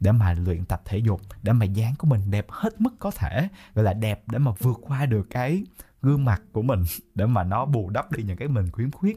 để 0.00 0.12
mà 0.12 0.32
luyện 0.32 0.64
tập 0.64 0.82
thể 0.84 0.98
dục, 0.98 1.20
để 1.42 1.52
mà 1.52 1.64
dáng 1.64 1.94
của 1.98 2.06
mình 2.06 2.30
đẹp 2.30 2.46
hết 2.48 2.80
mức 2.80 2.90
có 2.98 3.10
thể, 3.10 3.48
gọi 3.74 3.84
là 3.84 3.92
đẹp 3.92 4.22
để 4.26 4.38
mà 4.38 4.52
vượt 4.58 4.80
qua 4.82 5.06
được 5.06 5.26
cái 5.30 5.64
gương 6.02 6.24
mặt 6.24 6.42
của 6.52 6.62
mình, 6.62 6.84
để 7.14 7.26
mà 7.26 7.44
nó 7.44 7.64
bù 7.64 7.90
đắp 7.90 8.12
đi 8.12 8.22
những 8.22 8.36
cái 8.36 8.48
mình 8.48 8.70
khuyến 8.70 8.90
khuyết. 8.90 9.16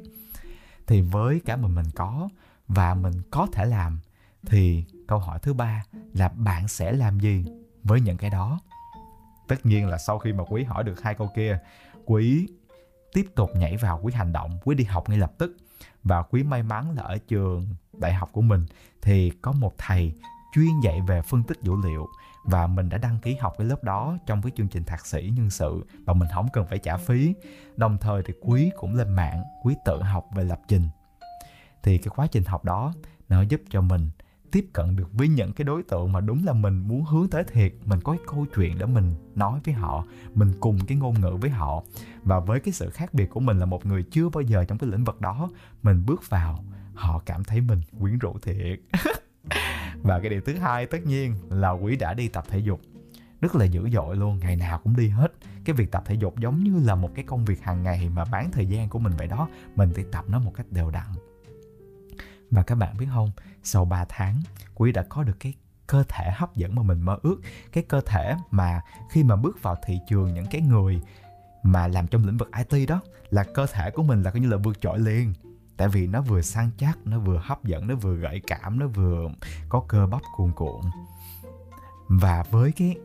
Thì 0.88 1.02
với 1.02 1.42
cả 1.46 1.56
mình 1.56 1.76
mình 1.76 1.92
có 1.96 2.30
và 2.68 2.94
mình 2.94 3.14
có 3.32 3.48
thể 3.54 3.66
làm 3.66 4.00
thì 4.46 4.86
câu 5.08 5.20
hỏi 5.20 5.40
thứ 5.40 5.54
ba 5.54 5.84
là 6.14 6.30
bạn 6.30 6.68
sẽ 6.68 6.92
làm 6.92 7.20
gì 7.20 7.46
với 7.84 8.02
những 8.02 8.18
cái 8.18 8.30
đó? 8.30 8.60
Tất 9.48 9.66
nhiên 9.66 9.88
là 9.88 9.98
sau 9.98 10.20
khi 10.20 10.34
mà 10.34 10.44
quý 10.44 10.64
hỏi 10.64 10.84
được 10.84 11.02
hai 11.02 11.16
câu 11.16 11.30
kia, 11.36 11.60
quý 12.06 12.48
tiếp 13.14 13.26
tục 13.36 13.50
nhảy 13.56 13.78
vào 13.78 14.00
quý 14.04 14.14
hành 14.14 14.34
động, 14.34 14.60
quý 14.64 14.76
đi 14.76 14.84
học 14.84 15.10
ngay 15.10 15.18
lập 15.18 15.32
tức. 15.38 15.58
Và 16.04 16.22
quý 16.22 16.44
may 16.44 16.64
mắn 16.64 16.92
là 16.92 17.04
ở 17.04 17.18
trường 17.28 17.68
đại 17.94 18.14
học 18.14 18.30
của 18.32 18.42
mình 18.42 18.66
thì 19.02 19.30
có 19.42 19.52
một 19.52 19.74
thầy 19.78 20.14
chuyên 20.54 20.80
dạy 20.84 21.02
về 21.08 21.22
phân 21.22 21.44
tích 21.44 21.58
dữ 21.62 21.72
liệu. 21.84 22.08
Và 22.46 22.68
mình 22.68 22.90
đã 22.90 22.98
đăng 22.98 23.20
ký 23.20 23.36
học 23.36 23.56
cái 23.58 23.68
lớp 23.68 23.84
đó 23.84 24.18
trong 24.26 24.42
cái 24.42 24.52
chương 24.56 24.68
trình 24.68 24.84
thạc 24.84 25.06
sĩ 25.06 25.32
nhân 25.36 25.50
sự 25.50 25.86
và 26.06 26.14
mình 26.14 26.30
không 26.34 26.48
cần 26.54 26.68
phải 26.68 26.80
trả 26.80 26.98
phí. 26.98 27.34
Đồng 27.76 27.98
thời 27.98 28.24
thì 28.26 28.34
quý 28.42 28.72
cũng 28.78 28.96
lên 28.96 29.10
mạng, 29.10 29.44
quý 29.64 29.76
tự 29.86 30.02
học 30.02 30.26
về 30.36 30.44
lập 30.44 30.60
trình. 30.68 30.88
Thì 31.84 31.98
cái 31.98 32.12
quá 32.16 32.28
trình 32.28 32.44
học 32.44 32.66
đó 32.66 32.94
nó 33.30 33.42
giúp 33.42 33.62
cho 33.70 33.82
mình 33.82 34.10
tiếp 34.54 34.66
cận 34.74 34.96
được 34.96 35.14
với 35.14 35.28
những 35.28 35.54
cái 35.54 35.66
đối 35.66 35.84
tượng 35.84 36.12
mà 36.12 36.20
đúng 36.20 36.46
là 36.46 36.54
mình 36.54 36.78
muốn 36.88 37.04
hướng 37.04 37.28
tới 37.30 37.44
thiệt. 37.44 37.74
Mình 37.86 38.00
có 38.04 38.12
cái 38.12 38.22
câu 38.28 38.46
chuyện 38.56 38.78
để 38.78 38.86
mình 38.86 39.16
nói 39.36 39.60
với 39.66 39.74
họ, 39.74 40.06
mình 40.34 40.52
cùng 40.60 40.80
cái 40.88 40.98
ngôn 40.98 41.22
ngữ 41.22 41.38
với 41.42 41.50
họ. 41.50 41.84
Và 42.24 42.40
với 42.40 42.60
cái 42.60 42.74
sự 42.74 42.90
khác 42.90 43.14
biệt 43.14 43.30
của 43.30 43.40
mình 43.40 43.60
là 43.60 43.66
một 43.66 43.86
người 43.86 44.04
chưa 44.12 44.30
bao 44.30 44.42
giờ 44.42 44.66
trong 44.66 44.78
cái 44.78 44.90
lĩnh 44.90 45.04
vực 45.04 45.22
đó, 45.22 45.50
mình 45.84 46.04
bước 46.06 46.30
vào, 46.30 46.64
họ 46.94 47.22
cảm 47.26 47.44
thấy 47.44 47.62
mình 47.62 47.82
quyến 48.00 48.20
rũ 48.20 48.36
thiệt. 48.42 48.80
Và 50.04 50.20
cái 50.20 50.30
điều 50.30 50.42
thứ 50.42 50.56
hai 50.56 50.86
tất 50.86 51.06
nhiên 51.06 51.36
là 51.50 51.72
quý 51.72 51.96
đã 51.96 52.14
đi 52.14 52.28
tập 52.28 52.44
thể 52.50 52.60
dục. 52.60 52.82
Rất 53.42 53.56
là 53.56 53.66
dữ 53.66 53.90
dội 53.90 54.16
luôn, 54.16 54.40
ngày 54.40 54.56
nào 54.56 54.80
cũng 54.84 54.96
đi 54.96 55.10
hết. 55.10 55.34
Cái 55.66 55.76
việc 55.76 55.92
tập 55.92 56.04
thể 56.06 56.16
dục 56.16 56.40
giống 56.40 56.64
như 56.64 56.80
là 56.86 56.96
một 56.96 57.10
cái 57.16 57.26
công 57.26 57.46
việc 57.46 57.64
hàng 57.64 57.84
ngày 57.84 58.10
mà 58.10 58.26
bán 58.26 58.52
thời 58.52 58.66
gian 58.66 58.90
của 58.90 59.00
mình 59.00 59.14
vậy 59.18 59.28
đó, 59.28 59.48
mình 59.76 59.92
phải 59.96 60.06
tập 60.12 60.26
nó 60.28 60.40
một 60.40 60.52
cách 60.56 60.66
đều 60.72 60.90
đặn 60.90 61.08
và 62.54 62.64
các 62.64 62.76
bạn 62.76 62.98
biết 62.98 63.08
không, 63.14 63.32
sau 63.64 63.86
3 63.86 64.06
tháng, 64.10 64.42
quý 64.76 64.92
đã 64.92 65.04
có 65.10 65.24
được 65.24 65.40
cái 65.40 65.54
cơ 65.88 66.04
thể 66.10 66.32
hấp 66.36 66.56
dẫn 66.56 66.76
mà 66.76 66.84
mình 66.84 67.02
mơ 67.02 67.18
ước. 67.24 67.42
Cái 67.72 67.84
cơ 67.84 68.02
thể 68.06 68.36
mà 68.52 68.82
khi 69.12 69.24
mà 69.24 69.36
bước 69.36 69.62
vào 69.62 69.76
thị 69.86 70.00
trường 70.10 70.34
những 70.34 70.46
cái 70.52 70.62
người 70.62 71.02
mà 71.64 71.88
làm 71.88 72.08
trong 72.08 72.26
lĩnh 72.26 72.38
vực 72.38 72.52
IT 72.58 72.90
đó, 72.90 73.02
là 73.30 73.44
cơ 73.44 73.66
thể 73.66 73.92
của 73.92 74.04
mình 74.04 74.24
là 74.24 74.32
coi 74.32 74.40
như 74.40 74.50
là 74.50 74.58
vượt 74.58 74.82
trội 74.82 75.00
liền. 75.00 75.34
Tại 75.78 75.88
vì 75.88 76.08
nó 76.08 76.22
vừa 76.22 76.42
sang 76.42 76.72
chắc 76.78 76.98
nó 77.06 77.20
vừa 77.20 77.42
hấp 77.44 77.64
dẫn, 77.64 77.88
nó 77.88 77.96
vừa 77.96 78.16
gợi 78.16 78.42
cảm, 78.48 78.80
nó 78.80 78.88
vừa 78.88 79.30
có 79.70 79.84
cơ 79.88 80.08
bắp 80.08 80.22
cuồn 80.36 80.52
cuộn. 80.52 80.82
Và 82.08 82.44
với 82.52 82.72
cái 82.72 82.96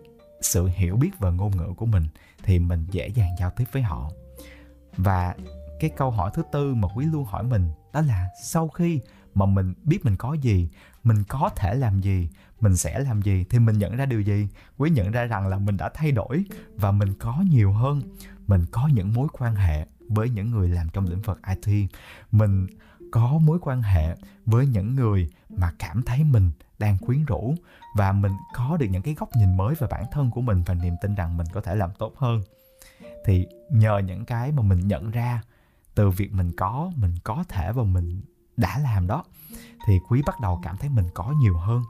sự 0.40 0.66
hiểu 0.66 0.96
biết 0.96 1.10
và 1.18 1.30
ngôn 1.30 1.56
ngữ 1.56 1.72
của 1.76 1.86
mình, 1.86 2.06
thì 2.42 2.58
mình 2.58 2.86
dễ 2.90 3.08
dàng 3.08 3.30
giao 3.38 3.50
tiếp 3.50 3.64
với 3.72 3.82
họ. 3.82 4.10
Và 4.96 5.34
cái 5.80 5.90
câu 5.96 6.10
hỏi 6.10 6.30
thứ 6.34 6.42
tư 6.52 6.74
mà 6.74 6.88
quý 6.96 7.04
luôn 7.04 7.24
hỏi 7.24 7.42
mình 7.42 7.70
đó 7.92 8.00
là, 8.00 8.28
sau 8.42 8.68
khi 8.68 9.00
mà 9.38 9.46
mình 9.46 9.74
biết 9.84 10.04
mình 10.04 10.16
có 10.16 10.32
gì, 10.32 10.68
mình 11.04 11.24
có 11.28 11.50
thể 11.56 11.74
làm 11.74 12.00
gì, 12.00 12.28
mình 12.60 12.76
sẽ 12.76 12.98
làm 12.98 13.22
gì, 13.22 13.44
thì 13.50 13.58
mình 13.58 13.78
nhận 13.78 13.96
ra 13.96 14.06
điều 14.06 14.20
gì? 14.20 14.48
Quý 14.78 14.90
nhận 14.90 15.10
ra 15.10 15.24
rằng 15.24 15.48
là 15.48 15.58
mình 15.58 15.76
đã 15.76 15.90
thay 15.94 16.12
đổi 16.12 16.44
và 16.74 16.90
mình 16.90 17.14
có 17.14 17.44
nhiều 17.50 17.72
hơn. 17.72 18.02
Mình 18.46 18.66
có 18.70 18.88
những 18.94 19.12
mối 19.12 19.28
quan 19.32 19.54
hệ 19.54 19.86
với 20.08 20.30
những 20.30 20.50
người 20.50 20.68
làm 20.68 20.88
trong 20.92 21.06
lĩnh 21.06 21.22
vực 21.22 21.40
IT 21.46 21.90
mình 22.30 22.66
có 23.10 23.38
mối 23.38 23.58
quan 23.62 23.82
hệ 23.82 24.16
với 24.46 24.66
những 24.66 24.94
người 24.94 25.28
mà 25.56 25.72
cảm 25.78 26.02
thấy 26.02 26.24
mình 26.24 26.50
đang 26.78 26.98
quyến 26.98 27.24
rũ 27.24 27.54
và 27.96 28.12
mình 28.12 28.32
có 28.54 28.76
được 28.76 28.86
những 28.90 29.02
cái 29.02 29.14
góc 29.14 29.28
nhìn 29.36 29.56
mới 29.56 29.74
về 29.74 29.86
bản 29.90 30.04
thân 30.12 30.30
của 30.30 30.40
mình 30.40 30.62
và 30.66 30.74
niềm 30.74 30.94
tin 31.02 31.14
rằng 31.14 31.36
mình 31.36 31.46
có 31.52 31.60
thể 31.60 31.74
làm 31.74 31.90
tốt 31.98 32.12
hơn. 32.16 32.42
Thì 33.24 33.46
nhờ 33.70 33.98
những 33.98 34.24
cái 34.24 34.52
mà 34.52 34.62
mình 34.62 34.88
nhận 34.88 35.10
ra 35.10 35.42
từ 35.94 36.10
việc 36.10 36.32
mình 36.32 36.52
có 36.56 36.92
mình 36.96 37.14
có 37.24 37.44
thể 37.48 37.72
và 37.72 37.82
mình 37.82 38.20
đã 38.58 38.78
làm 38.78 39.06
đó 39.06 39.24
thì 39.86 39.98
quý 40.08 40.22
bắt 40.26 40.40
đầu 40.40 40.60
cảm 40.62 40.76
thấy 40.76 40.90
mình 40.90 41.06
có 41.14 41.34
nhiều 41.40 41.58
hơn. 41.58 41.82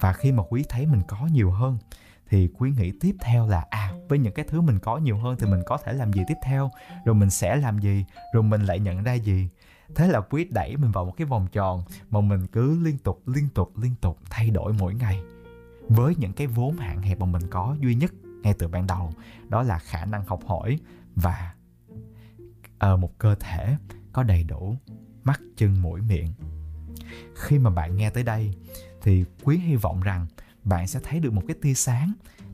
Và 0.00 0.12
khi 0.12 0.32
mà 0.32 0.42
quý 0.50 0.64
thấy 0.68 0.86
mình 0.86 1.02
có 1.08 1.28
nhiều 1.32 1.50
hơn 1.50 1.78
thì 2.28 2.48
quý 2.58 2.70
nghĩ 2.70 2.92
tiếp 3.00 3.16
theo 3.20 3.48
là 3.48 3.64
à 3.70 3.92
với 4.08 4.18
những 4.18 4.34
cái 4.34 4.44
thứ 4.48 4.60
mình 4.60 4.78
có 4.78 4.98
nhiều 4.98 5.18
hơn 5.18 5.36
thì 5.38 5.46
mình 5.46 5.62
có 5.66 5.78
thể 5.84 5.92
làm 5.92 6.12
gì 6.12 6.22
tiếp 6.28 6.34
theo? 6.42 6.70
Rồi 7.04 7.14
mình 7.14 7.30
sẽ 7.30 7.56
làm 7.56 7.78
gì? 7.78 8.04
Rồi 8.32 8.42
mình 8.42 8.62
lại 8.62 8.80
nhận 8.80 9.02
ra 9.02 9.14
gì? 9.14 9.48
Thế 9.94 10.08
là 10.08 10.20
quý 10.20 10.44
đẩy 10.50 10.76
mình 10.76 10.90
vào 10.90 11.04
một 11.04 11.12
cái 11.16 11.26
vòng 11.26 11.46
tròn 11.52 11.84
mà 12.10 12.20
mình 12.20 12.46
cứ 12.46 12.78
liên 12.78 12.98
tục 12.98 13.22
liên 13.26 13.48
tục 13.54 13.78
liên 13.78 13.94
tục 14.00 14.18
thay 14.30 14.50
đổi 14.50 14.72
mỗi 14.72 14.94
ngày 14.94 15.22
với 15.88 16.14
những 16.18 16.32
cái 16.32 16.46
vốn 16.46 16.76
hạn 16.76 17.02
hẹp 17.02 17.18
mà 17.18 17.26
mình 17.26 17.42
có 17.50 17.76
duy 17.80 17.94
nhất 17.94 18.12
ngay 18.42 18.54
từ 18.58 18.68
ban 18.68 18.86
đầu. 18.86 19.12
Đó 19.48 19.62
là 19.62 19.78
khả 19.78 20.04
năng 20.04 20.26
học 20.26 20.40
hỏi 20.46 20.78
và 21.14 21.54
uh, 22.92 22.98
một 22.98 23.18
cơ 23.18 23.34
thể 23.34 23.76
có 24.12 24.22
đầy 24.22 24.44
đủ 24.44 24.76
mắt, 25.26 25.40
chân, 25.56 25.82
mũi, 25.82 26.00
miệng. 26.00 26.32
Khi 27.34 27.58
mà 27.58 27.70
bạn 27.70 27.96
nghe 27.96 28.10
tới 28.10 28.22
đây, 28.22 28.54
thì 29.02 29.24
quý 29.44 29.58
hy 29.58 29.76
vọng 29.76 30.00
rằng 30.00 30.26
bạn 30.64 30.86
sẽ 30.86 31.00
thấy 31.02 31.20
được 31.20 31.32
một 31.32 31.42
cái 31.48 31.56
tia 31.62 31.74
sáng. 31.74 32.12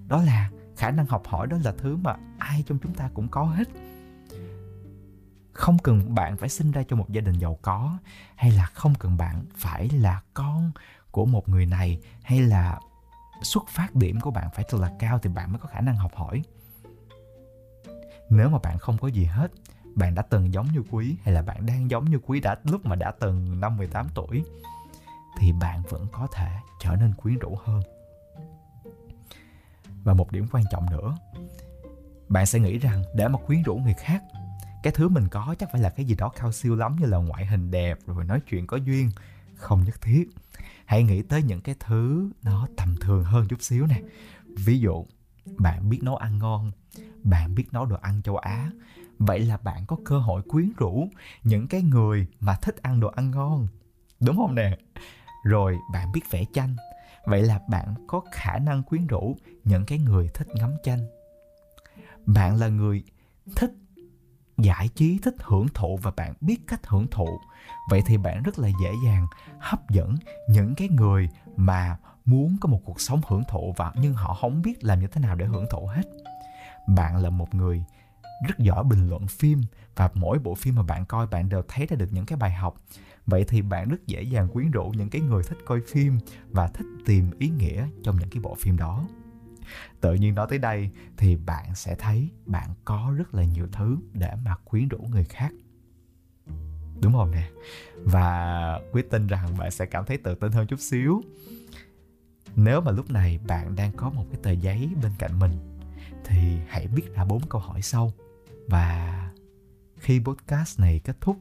Đó 0.09 0.23
là 0.23 0.51
khả 0.77 0.91
năng 0.91 1.07
học 1.07 1.23
hỏi 1.27 1.47
đó 1.47 1.57
là 1.65 1.73
thứ 1.79 1.97
mà 1.97 2.17
ai 2.39 2.65
trong 2.67 2.79
chúng 2.79 2.95
ta 2.95 3.11
cũng 3.15 3.29
có 3.29 3.45
hết. 3.45 3.69
Không 5.53 5.79
cần 5.79 6.15
bạn 6.15 6.37
phải 6.37 6.49
sinh 6.49 6.71
ra 6.71 6.83
trong 6.83 6.99
một 6.99 7.11
gia 7.11 7.21
đình 7.21 7.39
giàu 7.39 7.59
có, 7.63 7.99
hay 8.37 8.51
là 8.51 8.67
không 8.67 8.95
cần 8.99 9.17
bạn 9.17 9.45
phải 9.57 9.89
là 9.89 10.23
con 10.35 10.73
của 11.11 11.27
một 11.27 11.49
người 11.49 11.67
này, 11.67 12.01
hay 12.23 12.41
là 12.41 12.81
xuất 13.43 13.69
phát 13.69 13.95
điểm 13.95 14.21
của 14.21 14.31
bạn 14.31 14.49
phải 14.55 14.65
thật 14.69 14.81
là 14.81 14.93
cao 14.99 15.19
thì 15.19 15.31
bạn 15.31 15.53
mới 15.53 15.59
có 15.59 15.69
khả 15.69 15.81
năng 15.81 15.97
học 15.97 16.13
hỏi. 16.15 16.43
Nếu 18.31 18.49
mà 18.49 18.59
bạn 18.63 18.79
không 18.79 18.99
có 18.99 19.09
gì 19.09 19.25
hết 19.25 19.53
bạn 19.95 20.15
đã 20.15 20.23
từng 20.23 20.53
giống 20.53 20.67
như 20.73 20.83
quý 20.91 21.17
hay 21.23 21.35
là 21.35 21.43
bạn 21.43 21.67
đang 21.67 21.91
giống 21.91 22.11
như 22.11 22.19
quý 22.27 22.41
đã 22.41 22.57
lúc 22.65 22.87
mà 22.87 22.97
đã 22.97 23.13
từng 23.21 23.61
năm 23.61 23.77
18 23.77 24.07
tuổi 24.15 24.45
thì 25.39 25.53
bạn 25.53 25.83
vẫn 25.89 26.07
có 26.13 26.27
thể 26.33 26.51
trở 26.81 26.97
nên 26.97 27.15
quyến 27.15 27.39
rũ 27.39 27.59
hơn. 27.65 27.83
Và 30.05 30.15
một 30.15 30.33
điểm 30.33 30.47
quan 30.53 30.65
trọng 30.71 30.87
nữa, 30.91 31.17
bạn 32.29 32.47
sẽ 32.47 32.59
nghĩ 32.59 32.79
rằng 32.79 33.03
để 33.15 33.29
mà 33.29 33.39
quyến 33.47 33.63
rũ 33.63 33.77
người 33.77 33.95
khác, 33.95 34.23
cái 34.83 34.93
thứ 34.97 35.09
mình 35.09 35.29
có 35.29 35.55
chắc 35.59 35.69
phải 35.73 35.81
là 35.81 35.91
cái 35.91 36.07
gì 36.07 36.15
đó 36.15 36.33
cao 36.37 36.53
siêu 36.53 36.77
lắm 36.77 36.97
như 37.01 37.07
là 37.07 37.19
ngoại 37.19 37.47
hình 37.47 37.71
đẹp 37.71 37.99
rồi 38.07 38.25
nói 38.25 38.41
chuyện 38.49 38.67
có 38.67 38.77
duyên, 38.77 39.11
không 39.55 39.85
nhất 39.85 40.01
thiết. 40.01 40.25
Hãy 40.85 41.03
nghĩ 41.03 41.23
tới 41.23 41.43
những 41.43 41.61
cái 41.61 41.75
thứ 41.81 42.31
nó 42.43 42.69
tầm 42.77 42.95
thường 43.01 43.25
hơn 43.25 43.49
chút 43.49 43.63
xíu 43.63 43.87
nè. 43.87 44.03
Ví 44.45 44.81
dụ, 44.81 45.07
bạn 45.57 45.91
biết 45.91 46.03
nấu 46.03 46.17
ăn 46.17 46.39
ngon, 46.39 46.73
bạn 47.23 47.55
biết 47.55 47.73
nấu 47.73 47.87
đồ 47.87 47.97
ăn 47.97 48.23
châu 48.23 48.37
Á, 48.37 48.71
vậy 49.27 49.41
là 49.41 49.57
bạn 49.57 49.87
có 49.87 49.97
cơ 50.05 50.19
hội 50.19 50.43
quyến 50.49 50.73
rũ 50.77 51.09
những 51.43 51.69
cái 51.69 51.83
người 51.83 52.27
mà 52.41 52.57
thích 52.63 52.77
ăn 52.83 53.01
đồ 53.01 53.09
ăn 53.09 53.31
ngon, 53.31 53.69
đúng 54.21 54.37
không 54.37 54.55
nè? 54.55 54.79
Rồi 55.45 55.79
bạn 55.93 56.13
biết 56.13 56.21
vẽ 56.31 56.45
tranh. 56.55 56.77
Vậy 57.25 57.43
là 57.43 57.61
bạn 57.69 57.95
có 58.07 58.21
khả 58.33 58.59
năng 58.59 58.83
quyến 58.83 59.07
rũ 59.07 59.37
những 59.65 59.85
cái 59.85 59.99
người 59.99 60.29
thích 60.35 60.49
ngắm 60.55 60.75
tranh. 60.83 61.07
Bạn 62.27 62.57
là 62.57 62.69
người 62.69 63.03
thích 63.57 63.73
giải 64.59 64.89
trí, 64.89 65.19
thích 65.19 65.37
hưởng 65.39 65.67
thụ 65.75 65.97
và 66.03 66.11
bạn 66.17 66.35
biết 66.41 66.67
cách 66.67 66.87
hưởng 66.87 67.07
thụ. 67.11 67.29
Vậy 67.91 68.03
thì 68.07 68.17
bạn 68.17 68.43
rất 68.43 68.59
là 68.59 68.69
dễ 68.69 68.91
dàng 69.07 69.27
hấp 69.61 69.91
dẫn 69.91 70.17
những 70.49 70.75
cái 70.75 70.89
người 70.89 71.29
mà 71.57 71.99
muốn 72.25 72.57
có 72.61 72.69
một 72.69 72.81
cuộc 72.85 73.01
sống 73.01 73.21
hưởng 73.29 73.43
thụ 73.49 73.75
và 73.77 73.93
nhưng 73.97 74.15
họ 74.15 74.35
không 74.35 74.63
biết 74.63 74.85
làm 74.85 75.01
như 75.01 75.07
thế 75.07 75.21
nào 75.21 75.37
để 75.37 75.47
hưởng 75.47 75.67
thụ 75.71 75.87
hết. 75.87 76.03
Bạn 76.87 77.17
là 77.17 77.31
một 77.31 77.55
người 77.55 77.85
rất 78.49 78.59
giỏi 78.59 78.85
bình 78.85 79.09
luận 79.09 79.27
phim 79.27 79.61
và 79.97 80.11
mỗi 80.15 80.39
bộ 80.39 80.55
phim 80.55 80.75
mà 80.75 80.83
bạn 80.83 81.05
coi 81.05 81.27
bạn 81.27 81.49
đều 81.49 81.63
thấy 81.69 81.87
ra 81.87 81.97
được 81.97 82.09
những 82.13 82.27
cái 82.27 82.39
bài 82.39 82.53
học. 82.53 82.77
Vậy 83.27 83.45
thì 83.49 83.63
bạn 83.63 83.89
rất 83.89 84.07
dễ 84.07 84.23
dàng 84.23 84.49
quyến 84.49 84.71
rũ 84.71 84.93
những 84.97 85.11
cái 85.11 85.21
người 85.21 85.43
thích 85.43 85.59
coi 85.65 85.81
phim 85.81 86.19
và 86.51 86.69
thích 86.69 86.87
tìm 87.07 87.31
ý 87.39 87.49
nghĩa 87.49 87.87
trong 88.03 88.17
những 88.19 88.31
cái 88.31 88.41
bộ 88.43 88.55
phim 88.55 88.77
đó. 88.77 89.09
Tự 90.01 90.15
nhiên 90.15 90.35
nói 90.35 90.47
tới 90.51 90.59
đây 90.59 90.91
thì 91.17 91.37
bạn 91.37 91.75
sẽ 91.75 91.95
thấy 91.95 92.31
bạn 92.47 92.71
có 92.85 93.15
rất 93.17 93.35
là 93.35 93.45
nhiều 93.45 93.67
thứ 93.73 93.97
để 94.13 94.35
mà 94.45 94.57
quyến 94.65 94.89
rũ 94.89 94.99
người 95.11 95.25
khác. 95.25 95.53
Đúng 97.01 97.13
không 97.13 97.31
nè? 97.31 97.51
Và 98.05 98.81
quyết 98.93 99.11
tin 99.11 99.27
rằng 99.27 99.59
bạn 99.59 99.71
sẽ 99.71 99.87
cảm 99.87 100.05
thấy 100.05 100.17
tự 100.17 100.35
tin 100.35 100.53
hơn 100.53 100.67
chút 100.67 100.81
xíu. 100.81 101.23
Nếu 102.57 102.81
mà 102.81 102.93
lúc 102.93 103.11
này 103.11 103.39
bạn 103.47 103.77
đang 103.77 103.93
có 103.93 104.11
một 104.11 104.25
cái 104.31 104.41
tờ 104.43 104.51
giấy 104.51 104.91
bên 105.03 105.13
cạnh 105.19 105.39
mình 105.39 105.53
thì 106.25 106.59
hãy 106.69 106.87
viết 106.87 107.15
ra 107.15 107.25
bốn 107.25 107.41
câu 107.49 107.61
hỏi 107.61 107.83
sau 107.83 108.13
và 108.69 109.31
khi 109.97 110.21
podcast 110.25 110.81
này 110.81 111.01
kết 111.05 111.17
thúc 111.21 111.37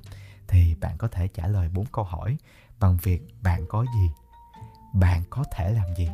thì 0.48 0.76
bạn 0.82 0.98
có 0.98 1.08
thể 1.08 1.28
trả 1.28 1.48
lời 1.48 1.70
bốn 1.74 1.86
câu 1.86 2.06
hỏi 2.06 2.38
bằng 2.80 2.98
việc 3.04 3.22
bạn 3.42 3.66
có 3.70 3.86
gì? 3.96 4.12
Bạn 4.94 5.24
có 5.30 5.44
thể 5.52 5.74
làm 5.74 5.96
gì? 5.98 6.10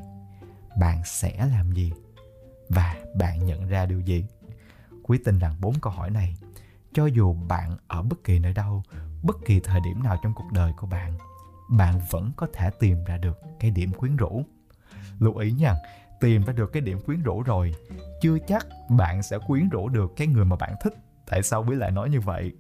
Bạn 0.80 1.02
sẽ 1.06 1.46
làm 1.46 1.72
gì? 1.72 1.92
Và 2.70 2.96
bạn 3.16 3.46
nhận 3.46 3.68
ra 3.68 3.86
điều 3.86 4.00
gì? 4.00 4.26
Quý 5.04 5.18
tin 5.26 5.40
rằng 5.40 5.56
bốn 5.60 5.80
câu 5.82 5.94
hỏi 5.94 6.10
này, 6.10 6.36
cho 6.94 7.06
dù 7.06 7.34
bạn 7.34 7.78
ở 7.88 8.02
bất 8.02 8.24
kỳ 8.24 8.40
nơi 8.40 8.54
đâu, 8.54 8.84
bất 9.24 9.38
kỳ 9.46 9.60
thời 9.60 9.82
điểm 9.82 10.04
nào 10.04 10.18
trong 10.24 10.34
cuộc 10.34 10.52
đời 10.54 10.74
của 10.78 10.88
bạn 10.88 11.18
bạn 11.68 12.00
vẫn 12.10 12.32
có 12.36 12.48
thể 12.54 12.70
tìm 12.80 13.04
ra 13.04 13.18
được 13.18 13.40
cái 13.60 13.72
điểm 13.72 13.92
quyến 13.92 14.16
rũ. 14.16 14.46
Lưu 15.20 15.38
ý 15.38 15.52
nha 15.52 15.76
tìm 16.20 16.44
ra 16.44 16.54
được 16.54 16.72
cái 16.74 16.82
điểm 16.82 17.00
quyến 17.06 17.24
rũ 17.24 17.44
rồi. 17.44 17.76
Chưa 18.22 18.38
chắc 18.48 18.68
bạn 18.90 19.24
sẽ 19.24 19.38
quyến 19.48 19.70
rũ 19.70 19.90
được 19.90 20.12
cái 20.16 20.28
người 20.28 20.46
mà 20.46 20.56
bạn 20.56 20.74
thích. 20.84 20.94
Tại 21.26 21.44
sao 21.44 21.66
quý 21.68 21.76
lại 21.76 21.92
nói 21.92 22.10
như 22.10 22.22
vậy? 22.22 22.54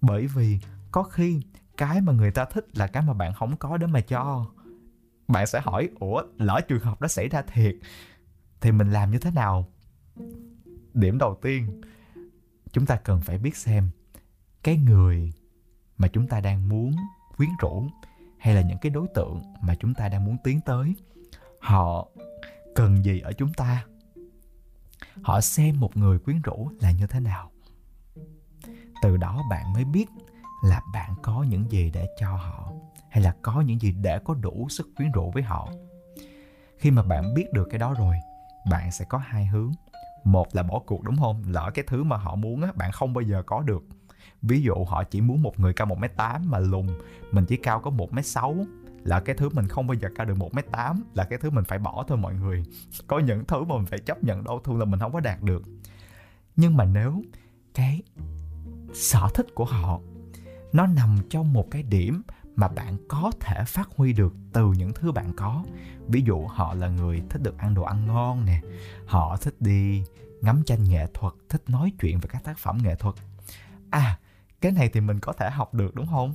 Bởi 0.00 0.26
vì 0.26 0.58
có 0.92 1.02
khi 1.02 1.42
cái 1.76 2.00
mà 2.00 2.12
người 2.12 2.30
ta 2.30 2.44
thích 2.44 2.78
là 2.78 2.86
cái 2.86 3.02
mà 3.02 3.12
bạn 3.12 3.32
không 3.34 3.56
có 3.56 3.76
để 3.76 3.86
mà 3.86 4.00
cho. 4.00 4.46
Bạn 5.28 5.46
sẽ 5.46 5.60
hỏi, 5.60 5.88
ủa, 6.00 6.22
lỡ 6.36 6.60
trường 6.68 6.80
hợp 6.80 7.00
đó 7.00 7.08
xảy 7.08 7.28
ra 7.28 7.42
thiệt, 7.42 7.74
thì 8.60 8.72
mình 8.72 8.90
làm 8.90 9.10
như 9.10 9.18
thế 9.18 9.30
nào? 9.30 9.66
Điểm 10.94 11.18
đầu 11.18 11.38
tiên, 11.42 11.80
chúng 12.72 12.86
ta 12.86 12.96
cần 12.96 13.20
phải 13.20 13.38
biết 13.38 13.56
xem 13.56 13.90
cái 14.62 14.76
người 14.76 15.32
mà 15.98 16.08
chúng 16.08 16.26
ta 16.26 16.40
đang 16.40 16.68
muốn 16.68 16.96
quyến 17.36 17.50
rũ 17.60 17.86
hay 18.38 18.54
là 18.54 18.60
những 18.60 18.78
cái 18.78 18.90
đối 18.90 19.06
tượng 19.14 19.42
mà 19.62 19.74
chúng 19.80 19.94
ta 19.94 20.08
đang 20.08 20.24
muốn 20.24 20.36
tiến 20.44 20.60
tới, 20.60 20.94
họ 21.60 22.08
cần 22.74 23.04
gì 23.04 23.20
ở 23.20 23.32
chúng 23.32 23.52
ta? 23.52 23.84
Họ 25.22 25.40
xem 25.40 25.80
một 25.80 25.96
người 25.96 26.18
quyến 26.18 26.42
rũ 26.42 26.70
là 26.80 26.90
như 26.90 27.06
thế 27.06 27.20
nào? 27.20 27.50
Từ 29.02 29.16
đó 29.16 29.42
bạn 29.50 29.72
mới 29.72 29.84
biết 29.84 30.06
là 30.64 30.80
bạn 30.92 31.14
có 31.22 31.42
những 31.42 31.70
gì 31.70 31.90
để 31.90 32.06
cho 32.20 32.36
họ, 32.36 32.72
hay 33.10 33.24
là 33.24 33.34
có 33.42 33.60
những 33.60 33.80
gì 33.80 33.94
để 34.02 34.18
có 34.18 34.34
đủ 34.34 34.66
sức 34.70 34.88
quyến 34.96 35.12
rũ 35.12 35.30
với 35.34 35.42
họ. 35.42 35.68
Khi 36.78 36.90
mà 36.90 37.02
bạn 37.02 37.34
biết 37.34 37.52
được 37.52 37.68
cái 37.70 37.78
đó 37.78 37.94
rồi, 37.98 38.16
bạn 38.70 38.92
sẽ 38.92 39.04
có 39.04 39.18
hai 39.18 39.46
hướng. 39.46 39.72
Một 40.24 40.54
là 40.54 40.62
bỏ 40.62 40.78
cuộc, 40.86 41.02
đúng 41.02 41.16
không? 41.16 41.42
Lỡ 41.46 41.70
cái 41.74 41.84
thứ 41.88 42.04
mà 42.04 42.16
họ 42.16 42.34
muốn 42.36 42.62
á, 42.62 42.72
bạn 42.76 42.92
không 42.92 43.12
bao 43.12 43.22
giờ 43.22 43.42
có 43.46 43.60
được. 43.60 43.82
Ví 44.42 44.62
dụ 44.62 44.74
họ 44.84 45.04
chỉ 45.04 45.20
muốn 45.20 45.42
một 45.42 45.60
người 45.60 45.72
cao 45.72 45.86
1 45.86 45.98
m 45.98 46.04
tám 46.16 46.50
mà 46.50 46.58
lùn, 46.58 46.86
mình 47.30 47.44
chỉ 47.46 47.56
cao 47.56 47.80
có 47.80 47.90
1 47.90 48.12
m 48.12 48.22
sáu 48.22 48.56
là 49.04 49.20
cái 49.20 49.36
thứ 49.36 49.48
mình 49.48 49.68
không 49.68 49.86
bao 49.86 49.94
giờ 49.94 50.08
cao 50.14 50.26
được 50.26 50.36
một 50.38 50.54
m 50.54 50.58
tám, 50.72 51.02
là 51.14 51.24
cái 51.24 51.38
thứ 51.38 51.50
mình 51.50 51.64
phải 51.64 51.78
bỏ 51.78 52.04
thôi 52.08 52.18
mọi 52.18 52.34
người. 52.34 52.64
Có 53.06 53.18
những 53.18 53.44
thứ 53.44 53.64
mà 53.64 53.76
mình 53.76 53.86
phải 53.86 53.98
chấp 53.98 54.24
nhận 54.24 54.44
đau 54.44 54.60
thương 54.64 54.78
là 54.78 54.84
mình 54.84 55.00
không 55.00 55.12
có 55.12 55.20
đạt 55.20 55.42
được. 55.42 55.62
Nhưng 56.56 56.76
mà 56.76 56.84
nếu 56.84 57.22
cái 57.74 58.02
sở 58.94 59.28
thích 59.34 59.46
của 59.54 59.64
họ, 59.64 60.00
nó 60.72 60.86
nằm 60.86 61.18
trong 61.30 61.52
một 61.52 61.70
cái 61.70 61.82
điểm 61.82 62.22
mà 62.56 62.68
bạn 62.68 62.96
có 63.08 63.30
thể 63.40 63.64
phát 63.66 63.88
huy 63.96 64.12
được 64.12 64.34
từ 64.52 64.72
những 64.72 64.92
thứ 64.92 65.12
bạn 65.12 65.32
có. 65.36 65.64
Ví 66.08 66.22
dụ 66.22 66.46
họ 66.46 66.74
là 66.74 66.88
người 66.88 67.22
thích 67.30 67.42
được 67.42 67.58
ăn 67.58 67.74
đồ 67.74 67.82
ăn 67.82 68.06
ngon 68.06 68.44
nè, 68.44 68.60
họ 69.06 69.36
thích 69.36 69.54
đi 69.60 70.04
ngắm 70.40 70.62
tranh 70.66 70.84
nghệ 70.84 71.06
thuật, 71.14 71.32
thích 71.48 71.62
nói 71.68 71.92
chuyện 72.00 72.18
về 72.18 72.28
các 72.32 72.44
tác 72.44 72.58
phẩm 72.58 72.78
nghệ 72.82 72.94
thuật. 72.94 73.14
À 73.90 74.18
cái 74.60 74.72
này 74.72 74.88
thì 74.92 75.00
mình 75.00 75.20
có 75.20 75.32
thể 75.32 75.50
học 75.50 75.74
được, 75.74 75.94
đúng 75.94 76.06
không? 76.06 76.34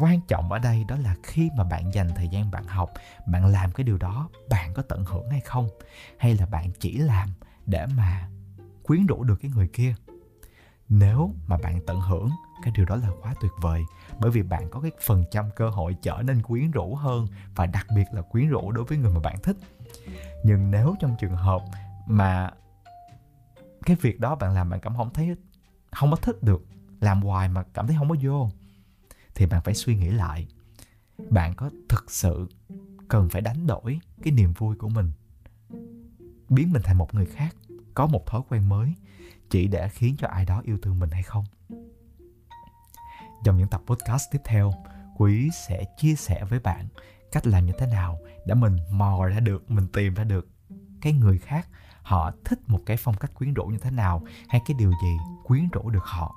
Quan 0.00 0.20
trọng 0.20 0.52
ở 0.52 0.58
đây 0.58 0.84
đó 0.88 0.96
là 0.96 1.14
khi 1.22 1.50
mà 1.56 1.64
bạn 1.64 1.94
dành 1.94 2.08
thời 2.14 2.28
gian 2.28 2.50
bạn 2.50 2.64
học, 2.64 2.92
bạn 3.26 3.46
làm 3.46 3.72
cái 3.72 3.84
điều 3.84 3.98
đó, 3.98 4.28
bạn 4.50 4.74
có 4.74 4.82
tận 4.82 5.04
hưởng 5.04 5.30
hay 5.30 5.40
không? 5.40 5.68
Hay 6.18 6.34
là 6.34 6.46
bạn 6.46 6.70
chỉ 6.80 6.98
làm 6.98 7.28
để 7.66 7.86
mà 7.86 8.28
quyến 8.82 9.06
rũ 9.06 9.24
được 9.24 9.36
cái 9.42 9.50
người 9.54 9.68
kia? 9.68 9.94
Nếu 10.88 11.34
mà 11.46 11.56
bạn 11.62 11.80
tận 11.86 12.00
hưởng, 12.00 12.30
cái 12.62 12.72
điều 12.76 12.84
đó 12.84 12.96
là 12.96 13.08
quá 13.22 13.34
tuyệt 13.40 13.52
vời, 13.60 13.82
bởi 14.18 14.30
vì 14.30 14.42
bạn 14.42 14.70
có 14.70 14.80
cái 14.80 14.90
phần 15.06 15.24
trăm 15.30 15.50
cơ 15.56 15.68
hội 15.68 15.96
trở 16.02 16.22
nên 16.24 16.42
quyến 16.42 16.70
rũ 16.70 16.94
hơn 16.94 17.26
và 17.54 17.66
đặc 17.66 17.86
biệt 17.96 18.04
là 18.12 18.22
quyến 18.22 18.48
rũ 18.48 18.72
đối 18.72 18.84
với 18.84 18.98
người 18.98 19.12
mà 19.12 19.20
bạn 19.20 19.36
thích. 19.42 19.56
Nhưng 20.44 20.70
nếu 20.70 20.94
trong 21.00 21.16
trường 21.20 21.36
hợp 21.36 21.62
mà 22.06 22.50
cái 23.86 23.96
việc 24.00 24.20
đó 24.20 24.34
bạn 24.34 24.54
làm 24.54 24.70
bạn 24.70 24.80
cảm 24.80 24.96
không 24.96 25.12
thấy, 25.12 25.36
không 25.90 26.10
có 26.10 26.16
thích 26.16 26.42
được, 26.42 26.66
làm 27.00 27.22
hoài 27.22 27.48
mà 27.48 27.62
cảm 27.74 27.86
thấy 27.86 27.96
không 27.98 28.08
có 28.08 28.16
vô 28.22 28.48
thì 29.34 29.46
bạn 29.46 29.62
phải 29.62 29.74
suy 29.74 29.96
nghĩ 29.96 30.10
lại. 30.10 30.46
Bạn 31.30 31.54
có 31.54 31.70
thực 31.88 32.10
sự 32.10 32.48
cần 33.08 33.28
phải 33.28 33.42
đánh 33.42 33.66
đổi 33.66 34.00
cái 34.22 34.32
niềm 34.32 34.52
vui 34.52 34.76
của 34.76 34.88
mình? 34.88 35.12
Biến 36.48 36.72
mình 36.72 36.82
thành 36.82 36.98
một 36.98 37.14
người 37.14 37.26
khác, 37.26 37.56
có 37.94 38.06
một 38.06 38.26
thói 38.26 38.40
quen 38.48 38.68
mới, 38.68 38.94
chỉ 39.50 39.68
để 39.68 39.88
khiến 39.88 40.16
cho 40.18 40.28
ai 40.28 40.44
đó 40.44 40.62
yêu 40.64 40.78
thương 40.82 40.98
mình 40.98 41.10
hay 41.10 41.22
không? 41.22 41.44
Trong 43.44 43.56
những 43.56 43.68
tập 43.68 43.82
podcast 43.86 44.22
tiếp 44.30 44.40
theo, 44.44 44.72
quý 45.16 45.50
sẽ 45.66 45.84
chia 45.98 46.14
sẻ 46.14 46.44
với 46.44 46.58
bạn 46.58 46.88
cách 47.32 47.46
làm 47.46 47.66
như 47.66 47.72
thế 47.78 47.86
nào 47.86 48.18
để 48.46 48.54
mình 48.54 48.76
mò 48.90 49.26
ra 49.26 49.40
được, 49.40 49.70
mình 49.70 49.86
tìm 49.92 50.14
ra 50.14 50.24
được 50.24 50.48
cái 51.00 51.12
người 51.12 51.38
khác, 51.38 51.68
họ 52.02 52.32
thích 52.44 52.58
một 52.66 52.78
cái 52.86 52.96
phong 52.96 53.16
cách 53.16 53.34
quyến 53.34 53.54
rũ 53.54 53.66
như 53.66 53.78
thế 53.78 53.90
nào 53.90 54.22
hay 54.48 54.60
cái 54.66 54.76
điều 54.78 54.90
gì 55.02 55.16
quyến 55.44 55.68
rũ 55.68 55.90
được 55.90 56.04
họ. 56.04 56.34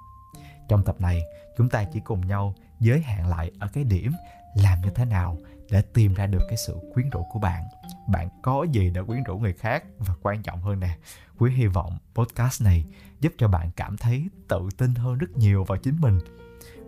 Trong 0.70 0.84
tập 0.84 1.02
này, 1.02 1.22
chúng 1.58 1.70
ta 1.70 1.84
chỉ 1.84 2.00
cùng 2.00 2.28
nhau 2.28 2.56
giới 2.80 3.02
hạn 3.02 3.28
lại 3.28 3.52
ở 3.60 3.68
cái 3.68 3.84
điểm 3.84 4.12
làm 4.56 4.82
như 4.82 4.90
thế 4.96 5.06
nào 5.06 5.38
để 5.72 5.82
tìm 5.82 6.14
ra 6.14 6.28
được 6.28 6.42
cái 6.48 6.58
sự 6.68 6.78
quyến 6.94 7.10
rũ 7.10 7.26
của 7.32 7.40
bạn. 7.40 7.64
Bạn 8.08 8.30
có 8.42 8.64
gì 8.64 8.90
để 8.94 9.02
quyến 9.08 9.24
rũ 9.24 9.38
người 9.38 9.54
khác? 9.54 9.84
Và 10.00 10.14
quan 10.22 10.44
trọng 10.44 10.62
hơn 10.62 10.80
nè, 10.80 10.98
quý 11.38 11.52
hy 11.52 11.66
vọng 11.66 11.98
podcast 12.16 12.62
này 12.62 12.86
giúp 13.22 13.34
cho 13.38 13.48
bạn 13.48 13.72
cảm 13.76 13.98
thấy 13.98 14.30
tự 14.48 14.70
tin 14.78 14.96
hơn 14.96 15.18
rất 15.18 15.38
nhiều 15.38 15.64
vào 15.64 15.78
chính 15.78 16.02
mình. 16.02 16.20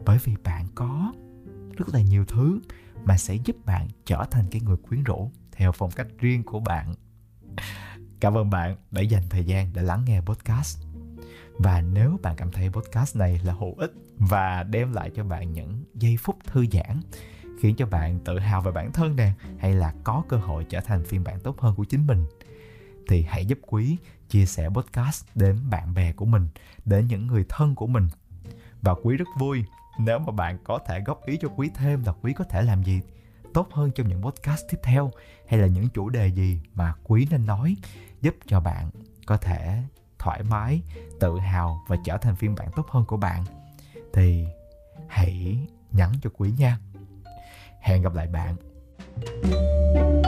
Bởi 0.05 0.17
vì 0.23 0.35
bạn 0.43 0.67
có 0.75 1.13
rất 1.77 1.89
là 1.93 2.01
nhiều 2.01 2.25
thứ 2.25 2.59
mà 3.05 3.17
sẽ 3.17 3.35
giúp 3.35 3.55
bạn 3.65 3.87
trở 4.05 4.25
thành 4.31 4.45
cái 4.51 4.61
người 4.61 4.77
quyến 4.77 5.03
rũ 5.03 5.31
theo 5.51 5.71
phong 5.71 5.91
cách 5.91 6.07
riêng 6.19 6.43
của 6.43 6.59
bạn. 6.59 6.93
Cảm 8.19 8.37
ơn 8.37 8.49
bạn 8.49 8.75
đã 8.91 9.01
dành 9.01 9.23
thời 9.29 9.45
gian 9.45 9.73
để 9.73 9.81
lắng 9.81 10.03
nghe 10.05 10.21
podcast 10.21 10.86
và 11.57 11.81
nếu 11.81 12.19
bạn 12.21 12.35
cảm 12.35 12.51
thấy 12.51 12.69
podcast 12.69 13.15
này 13.15 13.39
là 13.43 13.53
hữu 13.53 13.73
ích 13.77 13.91
và 14.17 14.63
đem 14.63 14.93
lại 14.93 15.11
cho 15.15 15.23
bạn 15.23 15.53
những 15.53 15.83
giây 15.93 16.17
phút 16.17 16.35
thư 16.45 16.65
giãn, 16.71 17.01
khiến 17.61 17.75
cho 17.75 17.85
bạn 17.85 18.19
tự 18.25 18.39
hào 18.39 18.61
về 18.61 18.71
bản 18.71 18.91
thân 18.91 19.15
nè, 19.15 19.31
hay 19.59 19.73
là 19.73 19.93
có 20.03 20.23
cơ 20.29 20.37
hội 20.37 20.65
trở 20.69 20.79
thành 20.81 21.03
phiên 21.03 21.23
bản 21.23 21.39
tốt 21.39 21.59
hơn 21.59 21.75
của 21.75 21.83
chính 21.83 22.07
mình, 22.07 22.25
thì 23.09 23.21
hãy 23.21 23.45
giúp 23.45 23.59
quý 23.67 23.97
chia 24.29 24.45
sẻ 24.45 24.69
podcast 24.69 25.25
đến 25.35 25.57
bạn 25.69 25.93
bè 25.93 26.11
của 26.11 26.25
mình, 26.25 26.47
đến 26.85 27.07
những 27.07 27.27
người 27.27 27.45
thân 27.49 27.75
của 27.75 27.87
mình. 27.87 28.07
Và 28.81 28.95
quý 29.03 29.17
rất 29.17 29.27
vui, 29.39 29.65
nếu 29.99 30.19
mà 30.19 30.31
bạn 30.31 30.57
có 30.63 30.79
thể 30.87 31.01
góp 31.05 31.25
ý 31.25 31.37
cho 31.41 31.47
quý 31.55 31.69
thêm 31.75 32.03
là 32.03 32.13
quý 32.21 32.33
có 32.33 32.43
thể 32.43 32.61
làm 32.61 32.83
gì 32.83 33.01
tốt 33.53 33.69
hơn 33.73 33.91
trong 33.95 34.07
những 34.07 34.21
podcast 34.21 34.61
tiếp 34.69 34.77
theo, 34.83 35.11
hay 35.47 35.59
là 35.59 35.67
những 35.67 35.89
chủ 35.89 36.09
đề 36.09 36.27
gì 36.27 36.61
mà 36.75 36.93
quý 37.03 37.27
nên 37.31 37.45
nói 37.45 37.75
giúp 38.21 38.35
cho 38.45 38.59
bạn 38.59 38.89
có 39.25 39.37
thể 39.37 39.83
thoải 40.19 40.43
mái, 40.43 40.81
tự 41.19 41.39
hào 41.39 41.79
và 41.87 41.97
trở 42.05 42.17
thành 42.17 42.35
phiên 42.35 42.55
bản 42.55 42.67
tốt 42.75 42.87
hơn 42.89 43.05
của 43.05 43.17
bạn, 43.17 43.43
thì 44.13 44.45
hãy 45.07 45.57
nhắn 45.91 46.11
cho 46.21 46.29
quý 46.37 46.51
nha. 46.57 46.77
Hẹn 47.81 48.01
gặp 48.01 48.13
lại 48.13 48.27
bạn. 48.27 48.55
thank 49.21 50.25
you 50.25 50.26